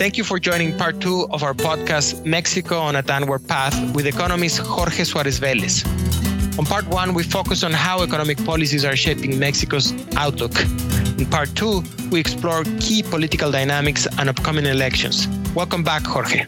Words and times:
Thank 0.00 0.16
you 0.16 0.24
for 0.24 0.38
joining 0.38 0.74
part 0.78 0.98
two 0.98 1.28
of 1.30 1.42
our 1.42 1.52
podcast, 1.52 2.24
Mexico 2.24 2.78
on 2.78 2.96
a 2.96 3.02
Downward 3.02 3.46
Path, 3.46 3.76
with 3.94 4.06
economist 4.06 4.56
Jorge 4.60 5.04
Suarez 5.04 5.38
Vélez. 5.38 5.84
On 6.58 6.64
part 6.64 6.86
one, 6.86 7.12
we 7.12 7.22
focus 7.22 7.62
on 7.62 7.74
how 7.74 8.02
economic 8.02 8.42
policies 8.46 8.82
are 8.82 8.96
shaping 8.96 9.38
Mexico's 9.38 9.92
outlook. 10.16 10.58
In 11.18 11.26
part 11.26 11.54
two, 11.54 11.82
we 12.10 12.18
explore 12.18 12.64
key 12.80 13.02
political 13.02 13.50
dynamics 13.50 14.08
and 14.18 14.30
upcoming 14.30 14.64
elections. 14.64 15.28
Welcome 15.54 15.84
back, 15.84 16.02
Jorge. 16.06 16.46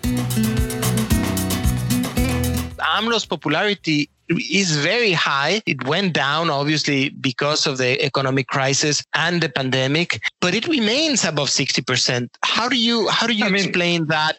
AMLO's 2.79 3.27
popularity 3.27 4.09
is 4.39 4.77
very 4.77 5.13
high. 5.13 5.63
It 5.67 5.87
went 5.87 6.13
down, 6.13 6.51
obviously, 6.51 7.11
because 7.11 7.67
of 7.67 7.79
the 7.79 8.03
economic 8.05 8.47
crisis 8.47 9.05
and 9.15 9.43
the 9.43 9.49
pandemic, 9.49 10.21
but 10.41 10.55
it 10.55 10.67
remains 10.69 11.25
above 11.25 11.49
60%. 11.49 12.29
How 12.43 12.69
do 12.69 12.77
you 12.77 13.09
how 13.09 13.27
do 13.27 13.35
you 13.35 13.47
I 13.47 13.49
explain 13.49 14.03
mean, 14.03 14.09
that 14.09 14.39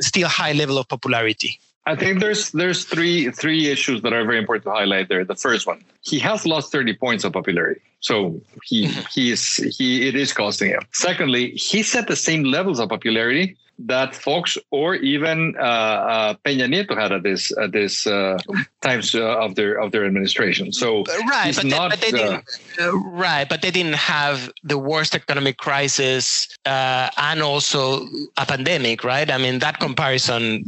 still 0.00 0.28
high 0.28 0.52
level 0.52 0.78
of 0.78 0.88
popularity? 0.88 1.58
I 1.86 1.96
think 1.96 2.20
there's 2.20 2.50
there's 2.52 2.84
three 2.84 3.30
three 3.30 3.70
issues 3.70 4.00
that 4.02 4.12
are 4.12 4.24
very 4.24 4.38
important 4.38 4.64
to 4.64 4.70
highlight 4.70 5.08
there. 5.08 5.24
The 5.24 5.34
first 5.34 5.66
one, 5.66 5.84
he 6.00 6.18
has 6.20 6.46
lost 6.46 6.72
30 6.72 6.94
points 6.94 7.24
of 7.24 7.32
popularity. 7.34 7.82
So 8.04 8.38
he 8.64 8.86
mm-hmm. 8.86 9.00
he 9.14 9.32
is 9.32 9.42
he 9.78 10.06
it 10.06 10.14
is 10.14 10.32
costing 10.32 10.70
him. 10.70 10.82
Secondly, 10.92 11.52
he 11.52 11.82
set 11.82 12.06
the 12.06 12.16
same 12.16 12.44
levels 12.44 12.78
of 12.78 12.90
popularity 12.90 13.56
that 13.78 14.14
Fox 14.14 14.58
or 14.70 14.94
even 14.94 15.56
uh, 15.58 15.62
uh, 15.62 16.34
Peña 16.44 16.68
Nieto 16.68 16.94
had 16.94 17.12
at 17.12 17.22
this 17.22 17.50
at 17.56 17.72
this 17.72 18.06
uh, 18.06 18.36
times 18.82 19.14
uh, 19.14 19.40
of 19.40 19.54
their 19.54 19.80
of 19.80 19.90
their 19.90 20.04
administration. 20.04 20.70
So 20.70 21.02
right, 21.26 21.56
but, 21.56 21.64
not, 21.64 21.90
they, 21.90 21.96
but 21.96 22.00
they 22.00 22.10
didn't, 22.12 22.44
uh, 22.78 22.96
right, 23.08 23.48
but 23.48 23.62
they 23.62 23.70
didn't 23.70 23.96
have 23.96 24.52
the 24.62 24.76
worst 24.76 25.14
economic 25.14 25.56
crisis 25.56 26.46
uh, 26.66 27.08
and 27.16 27.40
also 27.40 28.06
a 28.36 28.44
pandemic, 28.44 29.02
right? 29.02 29.30
I 29.30 29.38
mean, 29.38 29.60
that 29.60 29.80
comparison 29.80 30.66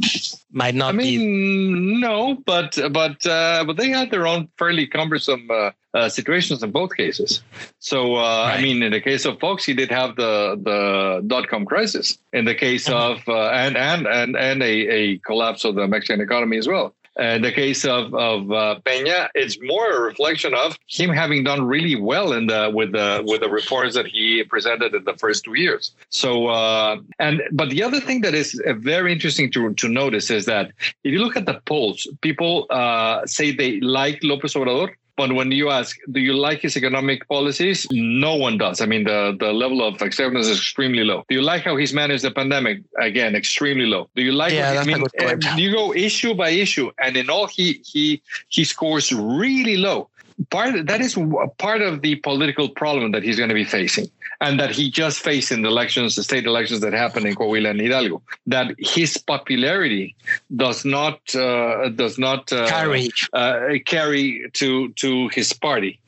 might 0.51 0.73
not 0.73 0.95
I 0.95 0.97
mean, 0.97 1.19
be. 1.19 1.99
No, 2.01 2.35
but 2.45 2.77
but 2.91 3.21
but 3.23 3.77
they 3.77 3.89
had 3.89 4.09
their 4.09 4.25
own 4.25 4.49
fairly 4.57 4.87
cumbersome 4.87 5.47
uh, 5.93 6.09
situations 6.09 6.63
in 6.63 6.71
both 6.71 6.95
cases. 6.95 7.41
So, 7.79 8.15
uh, 8.15 8.19
right. 8.19 8.59
I 8.59 8.61
mean, 8.61 8.83
in 8.83 8.91
the 8.91 9.01
case 9.01 9.25
of 9.25 9.39
Fox, 9.39 9.65
he 9.65 9.73
did 9.73 9.91
have 9.91 10.15
the 10.15 10.59
the 10.61 11.23
dot 11.27 11.47
com 11.47 11.65
crisis. 11.65 12.17
In 12.33 12.45
the 12.45 12.55
case 12.55 12.87
mm-hmm. 12.87 13.11
of 13.11 13.27
uh, 13.27 13.49
and 13.49 13.77
and 13.77 14.07
and 14.07 14.35
and 14.35 14.61
a, 14.61 14.73
a 14.87 15.17
collapse 15.19 15.65
of 15.65 15.75
the 15.75 15.87
Mexican 15.87 16.21
economy 16.21 16.57
as 16.57 16.67
well. 16.67 16.93
In 17.19 17.41
the 17.41 17.51
case 17.51 17.83
of 17.83 18.13
of 18.13 18.51
uh, 18.51 18.79
Peña, 18.85 19.29
it's 19.33 19.57
more 19.63 19.91
a 19.91 20.01
reflection 20.01 20.53
of 20.53 20.77
him 20.87 21.09
having 21.09 21.43
done 21.43 21.65
really 21.65 21.95
well 21.95 22.31
in 22.31 22.45
the 22.45 22.69
with 22.71 22.91
the 22.91 23.23
with 23.25 23.41
the 23.41 23.49
reports 23.49 23.95
that 23.95 24.05
he 24.05 24.43
presented 24.43 24.93
in 24.93 25.03
the 25.03 25.15
first 25.15 25.43
two 25.43 25.55
years. 25.55 25.95
So 26.09 26.45
uh, 26.45 26.97
and 27.17 27.41
but 27.51 27.71
the 27.71 27.81
other 27.81 27.99
thing 27.99 28.21
that 28.21 28.35
is 28.35 28.61
very 28.77 29.11
interesting 29.11 29.49
to 29.53 29.73
to 29.73 29.87
notice 29.87 30.29
is 30.29 30.45
that 30.45 30.67
if 31.03 31.11
you 31.11 31.17
look 31.17 31.35
at 31.35 31.47
the 31.47 31.59
polls, 31.65 32.07
people 32.21 32.67
uh, 32.69 33.25
say 33.25 33.51
they 33.51 33.79
like 33.79 34.21
López 34.21 34.53
Obrador 34.55 34.93
but 35.17 35.33
when 35.33 35.51
you 35.51 35.71
ask, 35.71 35.97
do 36.11 36.19
you 36.19 36.33
like 36.33 36.61
his 36.61 36.77
economic 36.77 37.27
policies? 37.27 37.87
No 37.91 38.35
one 38.35 38.59
does. 38.59 38.81
I 38.81 38.85
mean, 38.85 39.03
the, 39.03 39.35
the 39.39 39.51
level 39.51 39.85
of 39.85 39.99
acceptance 40.01 40.45
is 40.45 40.57
extremely 40.57 41.03
low. 41.03 41.25
Do 41.27 41.33
you 41.33 41.41
like 41.41 41.63
how 41.63 41.75
he's 41.75 41.91
managed 41.91 42.23
the 42.23 42.31
pandemic? 42.31 42.83
Again, 42.99 43.35
extremely 43.35 43.87
low. 43.87 44.09
Do 44.15 44.21
you 44.21 44.31
like? 44.31 44.53
Yeah, 44.53 44.75
what, 44.75 45.21
I 45.21 45.35
mean, 45.35 45.57
you 45.57 45.71
go 45.71 45.93
issue 45.93 46.35
by 46.35 46.49
issue, 46.51 46.91
and 46.99 47.17
in 47.17 47.31
all, 47.31 47.47
he 47.47 47.81
he 47.83 48.21
he 48.49 48.63
scores 48.63 49.11
really 49.11 49.77
low 49.77 50.09
part 50.49 50.85
that 50.85 51.01
is 51.01 51.17
part 51.57 51.81
of 51.81 52.01
the 52.01 52.15
political 52.15 52.69
problem 52.69 53.11
that 53.11 53.23
he's 53.23 53.37
going 53.37 53.49
to 53.49 53.55
be 53.55 53.63
facing 53.63 54.07
and 54.39 54.59
that 54.59 54.69
he 54.69 54.91
just 54.91 55.19
faced 55.19 55.51
in 55.51 55.63
the 55.63 55.67
elections 55.67 56.15
the 56.15 56.23
state 56.23 56.45
elections 56.45 56.81
that 56.81 56.93
happened 56.93 57.25
in 57.25 57.35
Coahuila 57.35 57.71
and 57.71 57.81
Hidalgo 57.81 58.21
that 58.45 58.75
his 58.77 59.17
popularity 59.17 60.15
does 60.55 60.85
not 60.85 61.19
uh, 61.35 61.89
does 61.89 62.17
not 62.17 62.51
uh, 62.53 62.67
carry 62.67 63.09
uh, 63.33 63.79
carry 63.85 64.49
to 64.53 64.89
to 64.93 65.27
his 65.29 65.53
party 65.53 65.99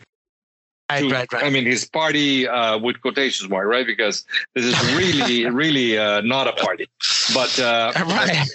Right, 0.89 1.01
to, 1.01 1.09
right, 1.09 1.34
right. 1.34 1.44
I 1.44 1.50
mean, 1.51 1.66
his 1.66 1.88
party 1.88 2.47
uh, 2.47 2.79
with 2.79 3.00
quotations 3.01 3.47
mark, 3.47 3.68
right? 3.68 3.85
Because 3.85 4.25
this 4.56 4.66
is 4.66 4.95
really, 4.95 5.45
really 5.51 6.00
uh, 6.00 6.22
not 6.22 6.47
a 6.47 6.53
party. 6.53 6.89
But 7.31 7.59
uh, 7.59 7.91
right. 7.95 8.47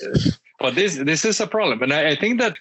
but 0.59 0.75
this 0.75 0.97
this 0.97 1.25
is 1.25 1.39
a 1.39 1.47
problem, 1.47 1.83
and 1.83 1.93
I, 1.93 2.11
I 2.11 2.17
think 2.17 2.41
that 2.41 2.57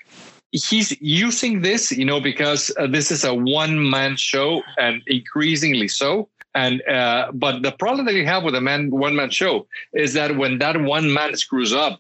he's 0.54 0.96
using 1.02 1.62
this, 1.62 1.92
you 1.92 2.06
know, 2.06 2.22
because 2.22 2.72
uh, 2.78 2.88
this 2.88 3.12
is 3.12 3.24
a 3.24 3.34
one 3.34 3.90
man 3.90 4.16
show 4.16 4.62
and 4.78 5.02
increasingly 5.08 5.88
so. 5.88 6.30
And 6.56 6.88
uh, 6.88 7.32
but 7.34 7.64
the 7.64 7.72
problem 7.72 8.06
that 8.06 8.14
you 8.14 8.26
have 8.26 8.44
with 8.44 8.54
a 8.54 8.62
man 8.62 8.92
one 8.92 9.16
man 9.16 9.32
show 9.32 9.66
is 9.94 10.14
that 10.14 10.38
when 10.38 10.60
that 10.60 10.80
one 10.80 11.12
man 11.12 11.36
screws 11.36 11.74
up, 11.74 12.00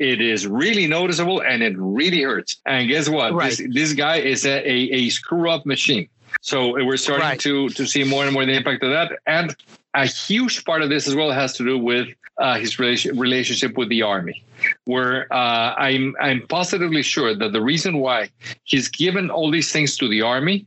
it 0.00 0.20
is 0.20 0.44
really 0.44 0.88
noticeable 0.88 1.40
and 1.40 1.62
it 1.62 1.74
really 1.78 2.22
hurts. 2.22 2.60
And 2.66 2.88
guess 2.88 3.08
what? 3.08 3.32
Right. 3.32 3.56
This, 3.56 3.68
this 3.72 3.92
guy 3.92 4.16
is 4.16 4.44
a, 4.44 4.58
a, 4.68 4.76
a 4.90 5.08
screw 5.10 5.48
up 5.48 5.64
machine. 5.64 6.08
So 6.40 6.84
we're 6.84 6.96
starting 6.96 7.26
right. 7.26 7.40
to 7.40 7.68
to 7.68 7.86
see 7.86 8.02
more 8.02 8.24
and 8.24 8.32
more 8.32 8.44
the 8.44 8.54
impact 8.54 8.82
of 8.82 8.90
that. 8.90 9.20
And 9.26 9.54
a 9.94 10.06
huge 10.06 10.64
part 10.64 10.82
of 10.82 10.88
this 10.88 11.06
as 11.06 11.14
well 11.14 11.30
has 11.30 11.52
to 11.58 11.64
do 11.64 11.78
with 11.78 12.08
uh, 12.38 12.56
his 12.56 12.80
relationship 12.80 13.76
with 13.76 13.88
the 13.88 14.02
army 14.02 14.42
where 14.84 15.32
uh, 15.32 15.74
I'm 15.76 16.14
I'm 16.20 16.46
positively 16.48 17.02
sure 17.02 17.34
that 17.34 17.52
the 17.52 17.62
reason 17.62 17.98
why 17.98 18.30
he's 18.64 18.88
given 18.88 19.30
all 19.30 19.50
these 19.50 19.72
things 19.72 19.96
to 19.98 20.08
the 20.08 20.22
army 20.22 20.66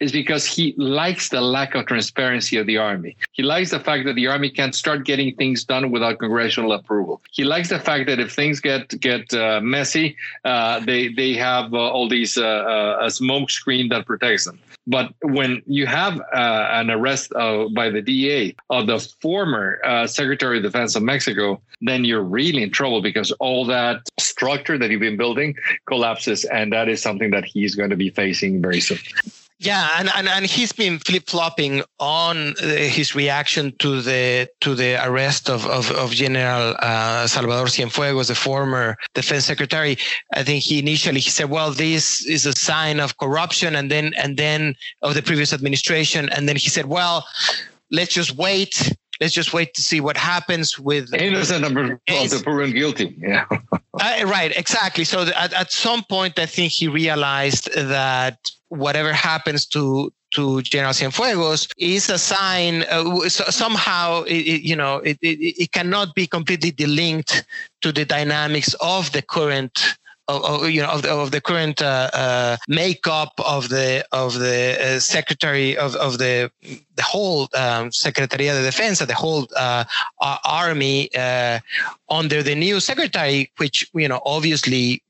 is 0.00 0.12
because 0.12 0.44
he 0.44 0.74
likes 0.76 1.28
the 1.28 1.40
lack 1.40 1.74
of 1.74 1.86
transparency 1.86 2.56
of 2.56 2.66
the 2.66 2.76
army. 2.76 3.16
He 3.32 3.42
likes 3.42 3.70
the 3.70 3.78
fact 3.78 4.04
that 4.06 4.14
the 4.14 4.26
army 4.26 4.50
can't 4.50 4.74
start 4.74 5.04
getting 5.04 5.34
things 5.36 5.64
done 5.64 5.90
without 5.90 6.18
congressional 6.18 6.72
approval. 6.72 7.22
He 7.30 7.44
likes 7.44 7.68
the 7.68 7.78
fact 7.78 8.08
that 8.08 8.18
if 8.18 8.32
things 8.32 8.60
get 8.60 8.88
get 9.00 9.32
uh, 9.32 9.60
messy, 9.60 10.16
uh, 10.44 10.80
they 10.80 11.08
they 11.08 11.34
have 11.34 11.72
uh, 11.72 11.78
all 11.78 12.08
these 12.08 12.36
uh, 12.36 12.44
uh, 12.44 13.06
a 13.06 13.10
smoke 13.10 13.50
screen 13.50 13.88
that 13.90 14.06
protects 14.06 14.44
them. 14.44 14.58
But 14.88 15.14
when 15.22 15.62
you 15.66 15.86
have 15.86 16.18
uh, 16.18 16.80
an 16.80 16.90
arrest 16.90 17.30
by 17.30 17.88
the 17.88 18.02
DEA 18.02 18.56
of 18.68 18.88
the 18.88 18.98
former 19.20 19.78
Secretary 20.06 20.56
of 20.56 20.64
Defense 20.64 20.96
of 20.96 21.04
Mexico, 21.04 21.60
then 21.80 22.04
you're 22.04 22.24
really 22.24 22.64
in 22.64 22.70
trouble 22.70 23.00
because 23.00 23.31
all 23.40 23.64
that 23.66 24.02
structure 24.18 24.78
that 24.78 24.90
you've 24.90 25.00
been 25.00 25.16
building 25.16 25.54
collapses. 25.86 26.44
And 26.44 26.72
that 26.72 26.88
is 26.88 27.02
something 27.02 27.30
that 27.30 27.44
he's 27.44 27.74
going 27.74 27.90
to 27.90 27.96
be 27.96 28.10
facing 28.10 28.62
very 28.62 28.80
soon. 28.80 28.98
Yeah, 29.62 29.90
and, 29.96 30.10
and, 30.16 30.28
and 30.28 30.44
he's 30.44 30.72
been 30.72 30.98
flip 30.98 31.28
flopping 31.28 31.84
on 32.00 32.54
uh, 32.60 32.66
his 32.66 33.14
reaction 33.14 33.72
to 33.78 34.02
the 34.02 34.48
to 34.60 34.74
the 34.74 34.98
arrest 35.06 35.48
of 35.48 35.64
of, 35.66 35.88
of 35.92 36.10
General 36.10 36.74
uh, 36.80 37.28
Salvador 37.28 37.66
Cienfuegos, 37.66 38.26
the 38.26 38.34
former 38.34 38.96
defense 39.14 39.44
secretary. 39.44 39.98
I 40.34 40.42
think 40.42 40.64
he 40.64 40.80
initially 40.80 41.20
he 41.20 41.30
said, 41.30 41.48
"Well, 41.48 41.70
this 41.70 42.26
is 42.26 42.44
a 42.44 42.52
sign 42.58 42.98
of 42.98 43.18
corruption," 43.18 43.76
and 43.76 43.88
then 43.88 44.14
and 44.14 44.36
then 44.36 44.74
of 45.02 45.14
the 45.14 45.22
previous 45.22 45.52
administration, 45.52 46.28
and 46.30 46.48
then 46.48 46.56
he 46.56 46.68
said, 46.68 46.86
"Well, 46.86 47.24
let's 47.92 48.14
just 48.14 48.34
wait." 48.34 48.92
Let's 49.22 49.34
just 49.34 49.52
wait 49.52 49.72
to 49.74 49.82
see 49.82 50.00
what 50.00 50.16
happens 50.16 50.80
with 50.80 51.14
innocent 51.14 51.64
of 51.64 51.74
the 51.74 52.40
proven 52.42 52.72
guilty. 52.72 53.14
Yeah, 53.18 53.46
uh, 53.52 54.24
right, 54.26 54.50
exactly. 54.56 55.04
So 55.04 55.22
at, 55.36 55.52
at 55.52 55.70
some 55.70 56.02
point, 56.02 56.40
I 56.40 56.46
think 56.46 56.72
he 56.72 56.88
realized 56.88 57.72
that 57.72 58.50
whatever 58.66 59.12
happens 59.12 59.64
to 59.66 60.12
to 60.32 60.60
General 60.62 60.92
Cienfuegos 60.92 61.70
is 61.78 62.10
a 62.10 62.18
sign. 62.18 62.82
Uh, 62.90 63.28
so 63.28 63.44
somehow, 63.44 64.22
it, 64.22 64.42
it, 64.54 64.62
you 64.62 64.74
know, 64.74 64.96
it, 64.96 65.18
it, 65.20 65.70
cannot 65.70 66.16
be 66.16 66.26
completely 66.26 66.72
delinked 66.72 67.44
to 67.82 67.92
the 67.92 68.04
dynamics 68.04 68.74
of 68.80 69.12
the 69.12 69.22
current. 69.22 69.94
Of, 70.28 70.44
of 70.44 70.70
you 70.70 70.80
know 70.80 70.88
of 70.88 71.02
the, 71.02 71.10
of 71.10 71.30
the 71.32 71.40
current 71.40 71.82
uh, 71.82 72.08
uh, 72.12 72.56
makeup 72.68 73.32
of 73.44 73.68
the 73.68 74.06
of 74.12 74.38
the 74.38 74.78
uh, 74.80 75.00
secretary 75.00 75.76
of, 75.76 75.96
of 75.96 76.18
the 76.18 76.50
the 76.94 77.02
whole 77.02 77.48
um, 77.54 77.90
Secretary 77.90 78.46
of 78.46 78.62
Defense 78.62 79.00
the 79.00 79.14
whole 79.14 79.48
uh, 79.56 79.84
army 80.44 81.10
uh, 81.16 81.58
under 82.08 82.42
the 82.42 82.54
new 82.54 82.78
secretary, 82.78 83.50
which 83.56 83.90
you 83.94 84.06
know 84.06 84.20
obviously 84.24 85.02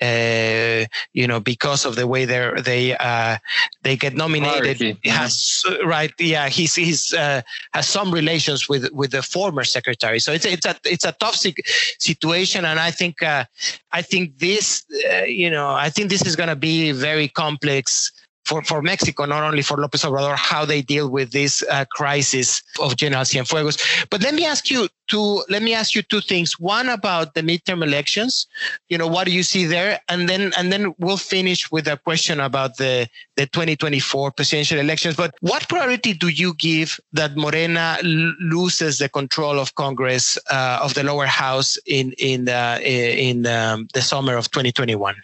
uh, 0.00 0.84
you 1.12 1.26
know, 1.26 1.40
because 1.40 1.84
of 1.84 1.96
the 1.96 2.06
way 2.06 2.24
they 2.24 2.50
they 2.62 2.96
uh, 2.96 3.38
they 3.82 3.96
get 3.96 4.14
nominated. 4.14 4.98
Has 5.04 5.64
right, 5.84 6.12
yeah, 6.18 6.48
he's 6.48 6.74
he's 6.74 7.14
uh, 7.14 7.42
has 7.72 7.88
some 7.88 8.12
relations 8.12 8.68
with 8.68 8.90
with 8.92 9.10
the 9.12 9.22
former 9.22 9.64
secretary. 9.64 10.18
So 10.18 10.32
it's 10.32 10.44
it's 10.44 10.66
a 10.66 10.76
it's 10.84 11.04
a 11.04 11.12
toxic 11.12 11.66
situation, 11.98 12.64
and 12.64 12.78
I 12.78 12.90
think 12.90 13.22
uh, 13.22 13.44
I 13.92 14.02
think 14.02 14.38
this, 14.38 14.84
uh, 15.10 15.24
you 15.24 15.50
know, 15.50 15.70
I 15.70 15.90
think 15.90 16.10
this 16.10 16.26
is 16.26 16.36
going 16.36 16.50
to 16.50 16.56
be 16.56 16.92
very 16.92 17.28
complex 17.28 18.12
for, 18.46 18.62
for 18.62 18.80
Mexico, 18.80 19.24
not 19.24 19.42
only 19.42 19.62
for 19.62 19.76
Lopez 19.76 20.02
Obrador, 20.02 20.36
how 20.36 20.64
they 20.64 20.80
deal 20.80 21.10
with 21.10 21.32
this 21.32 21.64
uh, 21.70 21.84
crisis 21.90 22.62
of 22.80 22.96
General 22.96 23.24
Cienfuegos. 23.24 24.06
But 24.08 24.22
let 24.22 24.34
me 24.34 24.46
ask 24.46 24.70
you 24.70 24.88
two. 25.08 25.42
Let 25.48 25.62
me 25.62 25.74
ask 25.74 25.94
you 25.94 26.02
two 26.02 26.20
things. 26.20 26.58
One 26.58 26.88
about 26.88 27.34
the 27.34 27.42
midterm 27.42 27.82
elections. 27.82 28.46
You 28.88 28.98
know, 28.98 29.08
what 29.08 29.26
do 29.26 29.32
you 29.32 29.42
see 29.42 29.64
there? 29.66 30.00
And 30.08 30.28
then 30.28 30.52
and 30.56 30.72
then 30.72 30.94
we'll 30.98 31.16
finish 31.16 31.70
with 31.72 31.88
a 31.88 31.96
question 31.96 32.38
about 32.38 32.76
the 32.76 33.08
the 33.36 33.46
2024 33.46 34.30
presidential 34.30 34.78
elections. 34.78 35.16
But 35.16 35.34
what 35.40 35.68
priority 35.68 36.14
do 36.14 36.28
you 36.28 36.54
give 36.54 37.00
that 37.12 37.36
Morena 37.36 37.98
loses 38.02 38.98
the 38.98 39.08
control 39.08 39.58
of 39.58 39.74
Congress 39.74 40.38
uh, 40.50 40.78
of 40.80 40.94
the 40.94 41.02
lower 41.02 41.26
house 41.26 41.76
in 41.86 42.12
in 42.18 42.48
uh, 42.48 42.78
in 42.80 43.46
um, 43.46 43.88
the 43.92 44.02
summer 44.02 44.36
of 44.36 44.50
2021? 44.52 45.16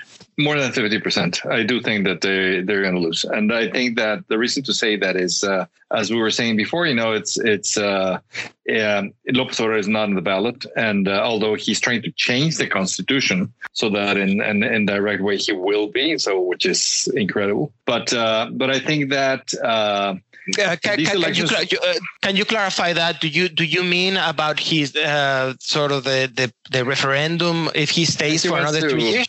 More 0.43 0.59
than 0.59 0.73
50%. 0.73 1.51
I 1.51 1.63
do 1.63 1.81
think 1.81 2.05
that 2.05 2.21
they, 2.21 2.63
they're 2.63 2.83
going 2.83 2.95
to 2.95 3.01
lose. 3.01 3.25
And 3.25 3.53
I 3.53 3.71
think 3.71 3.97
that 3.97 4.27
the 4.29 4.39
reason 4.39 4.63
to 4.65 4.75
say 4.75 4.97
that 4.97 5.17
is, 5.17 5.45
uh, 5.45 5.67
as 5.93 6.11
we 6.11 6.17
were 6.17 6.31
saying 6.31 6.57
before, 6.57 6.87
you 6.87 6.95
know, 6.95 7.13
it's, 7.13 7.39
it's, 7.39 7.77
uh, 7.77 8.19
um, 8.69 9.13
Lopez 9.29 9.59
Obrador 9.59 9.79
is 9.79 9.89
not 9.89 10.09
in 10.09 10.15
the 10.15 10.23
ballot. 10.23 10.65
And 10.77 11.07
uh, 11.07 11.23
although 11.23 11.55
he's 11.55 11.81
trying 11.81 12.03
to 12.03 12.11
change 12.13 12.57
the 12.57 12.67
constitution 12.67 13.53
so 13.73 13.89
that 13.91 14.17
in 14.17 14.41
an 14.41 14.63
in, 14.63 14.87
direct 14.87 15.23
way 15.23 15.37
he 15.37 15.53
will 15.53 15.89
be, 15.89 16.19
so 16.19 16.41
which 16.41 16.67
is 16.67 17.09
incredible. 17.15 17.73
But, 17.85 18.13
uh, 18.13 18.49
but 18.53 18.71
I 18.71 18.81
think 18.81 19.11
that, 19.11 19.53
uh, 19.63 20.17
uh, 20.59 20.77
can, 20.83 21.05
can, 21.05 21.17
elections... 21.17 21.51
can, 21.51 21.67
you, 21.71 21.79
uh, 21.79 21.95
can, 22.21 22.37
you, 22.37 22.45
clarify 22.45 22.93
that? 22.93 23.21
Do 23.21 23.29
you 23.29 23.49
do 23.49 23.65
you 23.65 23.85
mean 23.85 24.17
about 24.17 24.59
his 24.59 24.97
uh, 24.97 25.55
sort 25.61 25.93
of 25.93 26.03
the, 26.03 26.29
the, 26.35 26.53
the 26.73 26.85
referendum 26.85 27.71
if 27.77 27.91
he 27.91 28.05
stays 28.05 28.43
he 28.43 28.49
for 28.49 28.59
another 28.59 28.81
to, 28.81 28.89
two 28.89 28.99
years? 28.99 29.29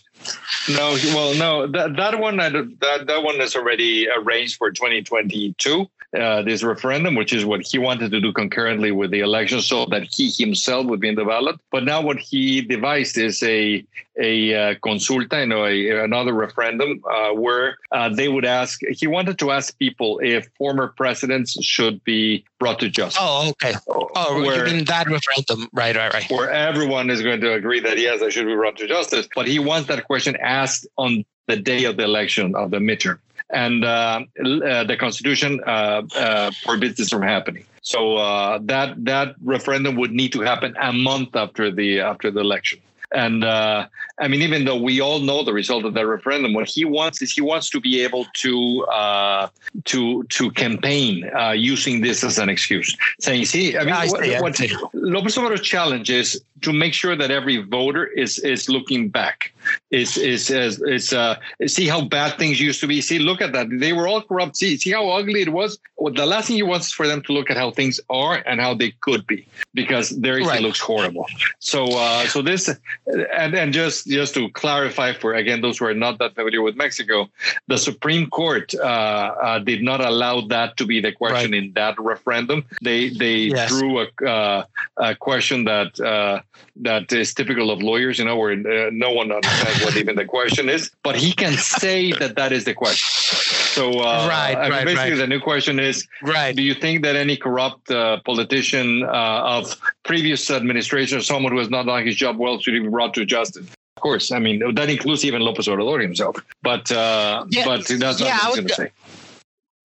No, 0.70 0.98
well, 1.14 1.34
no, 1.36 1.68
that 1.68 1.96
that 1.98 2.20
one 2.20 2.38
that 2.38 2.54
that 2.80 3.24
one 3.24 3.42
is 3.42 3.56
already 3.56 4.08
arranged 4.08 4.58
for 4.58 4.72
2022. 4.72 5.88
Uh, 6.14 6.44
this 6.44 6.62
referendum, 6.62 7.16
which 7.16 7.34
is 7.34 7.44
what 7.44 7.66
he 7.66 7.80
wanted 7.80 8.12
to 8.12 8.22
do 8.22 8.32
concurrently 8.32 8.92
with 8.92 9.10
the 9.10 9.22
election, 9.22 9.60
so 9.62 9.86
that 9.88 10.04
he 10.14 10.30
himself 10.30 10.86
would 10.86 11.00
be 11.00 11.10
in 11.10 11.16
the 11.16 11.26
ballot. 11.26 11.60
But 11.72 11.86
now, 11.86 12.02
what 12.02 12.20
he 12.20 12.62
devised 12.62 13.18
is 13.18 13.42
a 13.42 13.84
a 14.22 14.54
uh, 14.54 14.76
consulta, 14.76 15.42
you 15.42 15.48
know, 15.48 15.66
a, 15.66 16.04
another 16.04 16.34
referendum 16.34 17.02
uh, 17.12 17.32
where 17.32 17.78
uh, 17.92 18.10
they 18.10 18.28
would 18.28 18.46
ask. 18.46 18.82
He 18.92 19.08
wanted 19.08 19.40
to 19.40 19.50
ask 19.50 19.76
people 19.80 20.20
if 20.20 20.48
former 20.56 20.90
presidents 20.90 21.58
should 21.64 22.04
be 22.04 22.46
brought 22.60 22.80
to 22.82 22.90
justice. 22.90 23.20
Oh, 23.20 23.50
okay. 23.50 23.74
Oh, 23.88 24.40
where, 24.40 24.68
you 24.68 24.76
mean 24.76 24.86
that 24.86 25.08
referendum? 25.08 25.68
Right, 25.74 25.96
right, 25.96 26.14
right. 26.14 26.30
Where 26.30 26.52
everyone 26.52 27.10
is 27.10 27.24
going 27.24 27.42
to 27.42 27.54
agree 27.54 27.80
that 27.80 27.98
yes, 27.98 28.22
I 28.22 28.30
should 28.30 28.46
be 28.46 28.54
brought 28.54 28.78
to 28.78 28.88
justice, 28.88 29.28
but 29.34 29.48
he 29.48 29.58
wants 29.58 29.88
that 29.88 30.06
question 30.06 30.36
asked 30.40 30.86
on 30.98 31.26
the 31.48 31.58
day 31.58 31.86
of 31.86 31.98
the 31.98 32.04
election 32.04 32.56
of 32.56 32.70
the 32.70 32.78
midterm 32.78 33.18
and 33.50 33.86
uh, 33.86 34.22
uh, 34.40 34.84
the 34.84 34.98
Constitution 35.00 35.62
uh, 35.66 36.04
uh, 36.16 36.52
forbids 36.64 36.98
this 36.98 37.10
from 37.10 37.22
happening. 37.22 37.66
So 37.82 38.16
uh, 38.16 38.60
that 38.64 39.04
that 39.06 39.36
referendum 39.44 39.96
would 39.98 40.12
need 40.12 40.32
to 40.34 40.42
happen 40.42 40.76
a 40.80 40.94
month 40.94 41.36
after 41.36 41.70
the 41.70 42.00
after 42.00 42.32
the 42.32 42.40
election. 42.40 42.80
And 43.14 43.44
uh, 43.44 43.88
I 44.20 44.28
mean, 44.28 44.42
even 44.42 44.66
though 44.66 44.82
we 44.82 45.00
all 45.00 45.20
know 45.20 45.44
the 45.44 45.54
result 45.54 45.86
of 45.86 45.94
that 45.94 46.08
referendum, 46.08 46.54
what 46.54 46.68
he 46.68 46.84
wants 46.84 47.22
is 47.22 47.32
he 47.32 47.42
wants 47.42 47.70
to 47.70 47.80
be 47.80 48.02
able 48.02 48.26
to 48.36 48.86
uh, 48.86 49.50
to 49.86 50.24
to 50.24 50.52
campaign 50.52 51.30
uh, 51.38 51.52
using 51.52 52.02
this 52.02 52.24
as 52.24 52.40
an 52.40 52.50
excuse, 52.50 52.96
saying, 53.20 53.46
"See, 53.46 53.78
I 53.78 53.84
mean, 53.84 53.94
I 53.94 54.08
what, 54.08 54.42
what 54.42 54.94
Lopez 54.94 55.36
Obrador's 55.36 55.62
challenge 55.62 56.10
is 56.10 56.42
to 56.64 56.74
make 56.74 56.94
sure 56.94 57.16
that 57.16 57.32
every 57.32 57.58
voter 57.58 58.06
is 58.06 58.40
is 58.40 58.70
looking 58.70 59.10
back, 59.10 59.54
is 59.92 60.18
is 60.18 60.50
is, 60.50 60.82
is 60.82 61.14
uh, 61.14 61.36
see 61.68 61.88
how 61.88 62.02
bad 62.02 62.38
things 62.38 62.60
used 62.60 62.80
to 62.82 62.88
be. 62.88 63.02
See, 63.02 63.20
look 63.20 63.42
at 63.42 63.54
that; 63.54 63.68
they 63.70 63.94
were 63.94 64.08
all 64.08 64.22
corrupt. 64.22 64.58
See, 64.58 64.78
see 64.78 64.92
how 64.92 65.10
ugly 65.10 65.42
it 65.42 65.50
was. 65.50 65.78
Well, 65.98 66.14
the 66.14 66.26
last 66.26 66.48
thing 66.48 66.58
he 66.58 66.64
wants 66.64 66.88
is 66.88 66.94
for 66.94 67.08
them 67.08 67.22
to 67.24 67.34
look 67.34 67.50
at 67.50 67.58
how 67.58 67.72
things 67.72 68.00
are 68.10 68.44
and 68.46 68.60
how 68.60 68.74
they 68.74 68.92
could 69.02 69.26
be, 69.28 69.48
because 69.74 70.10
there 70.10 70.40
right. 70.40 70.62
looks 70.62 70.80
horrible. 70.80 71.26
So, 71.60 71.86
uh, 71.86 72.28
so 72.28 72.42
this 72.42 72.70
and 73.08 73.56
and 73.56 73.74
just 73.74 74.08
just 74.08 74.34
to 74.34 74.50
clarify 74.50 75.14
for 75.14 75.34
again 75.34 75.62
those 75.62 75.78
who 75.78 75.86
are 75.86 75.94
not 75.94 76.20
that 76.20 76.36
familiar 76.36 76.62
with 76.62 76.76
Mexico, 76.76 77.30
the 77.68 77.78
Supreme 77.78 78.30
Court 78.30 78.74
uh, 78.76 78.84
uh, 78.84 79.60
did 79.60 79.82
not 79.84 80.02
allow 80.02 80.42
that 80.48 80.78
to 80.78 80.86
be 80.86 81.00
the 81.00 81.12
question 81.12 81.52
right. 81.52 81.64
in 81.64 81.74
that 81.74 81.96
referendum. 82.00 82.66
They 82.82 83.10
they 83.10 83.36
yes. 83.36 83.70
drew 83.70 84.00
a, 84.00 84.26
uh, 84.26 84.66
a 84.98 85.16
question 85.16 85.66
that 85.66 86.00
uh, 86.00 86.42
that 86.78 87.12
is 87.12 87.34
typical 87.34 87.72
of 87.72 87.82
lawyers, 87.82 88.20
you 88.20 88.26
know, 88.26 88.38
where 88.38 88.54
uh, 88.54 88.90
no 88.92 89.12
one 89.12 89.32
understands 89.32 89.84
what 89.84 89.96
even 89.98 90.16
the 90.16 90.26
question 90.26 90.70
is, 90.70 90.92
but 91.04 91.16
he 91.16 91.34
can 91.34 91.54
say 91.54 92.12
that 92.14 92.36
that 92.36 92.52
is 92.52 92.66
the 92.66 92.74
question. 92.74 93.38
So 93.74 94.00
uh, 94.00 94.28
right, 94.28 94.56
I 94.56 94.64
mean, 94.64 94.72
right, 94.72 94.86
basically, 94.86 95.12
right. 95.12 95.18
the 95.18 95.28
new 95.28 95.40
question 95.40 95.80
is: 95.80 96.08
Right? 96.22 96.56
Do 96.56 96.62
you 96.62 96.74
think 96.74 97.04
that 97.04 97.16
any 97.16 97.38
corrupt 97.38 97.88
politician 97.88 99.04
of 99.04 99.76
previous 100.04 100.50
administration, 100.52 101.22
someone 101.22 101.52
who 101.52 101.60
has 101.60 101.70
not 101.70 101.86
done 101.86 102.06
his 102.06 102.16
job 102.16 102.38
well, 102.38 102.60
should 102.60 102.72
be 102.72 102.88
brought 102.88 103.14
to 103.16 103.26
justice? 103.26 103.68
Of 103.96 104.02
course, 104.02 104.32
I 104.32 104.40
mean 104.40 104.76
that 104.76 104.90
includes 104.90 105.24
even 105.24 105.42
Lopez 105.42 105.68
Obrador 105.68 106.02
himself. 106.02 106.36
But 106.62 106.92
uh, 106.92 107.46
yeah, 107.50 107.66
but 107.66 107.88
that's 107.88 108.20
yeah, 108.20 108.36
what 108.36 108.44
I 108.44 108.48
was 108.48 108.56
going 108.56 108.68
to 108.68 108.74
say. 108.74 108.92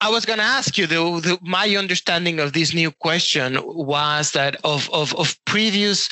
I 0.01 0.11
was 0.11 0.25
going 0.25 0.39
to 0.39 0.45
ask 0.45 0.79
you, 0.79 0.87
the, 0.87 0.97
the, 1.21 1.39
my 1.43 1.75
understanding 1.77 2.39
of 2.39 2.53
this 2.53 2.73
new 2.73 2.93
question 2.93 3.59
was 3.65 4.31
that 4.33 4.57
of, 4.63 4.89
of, 4.93 5.13
of 5.17 5.37
previous, 5.45 6.09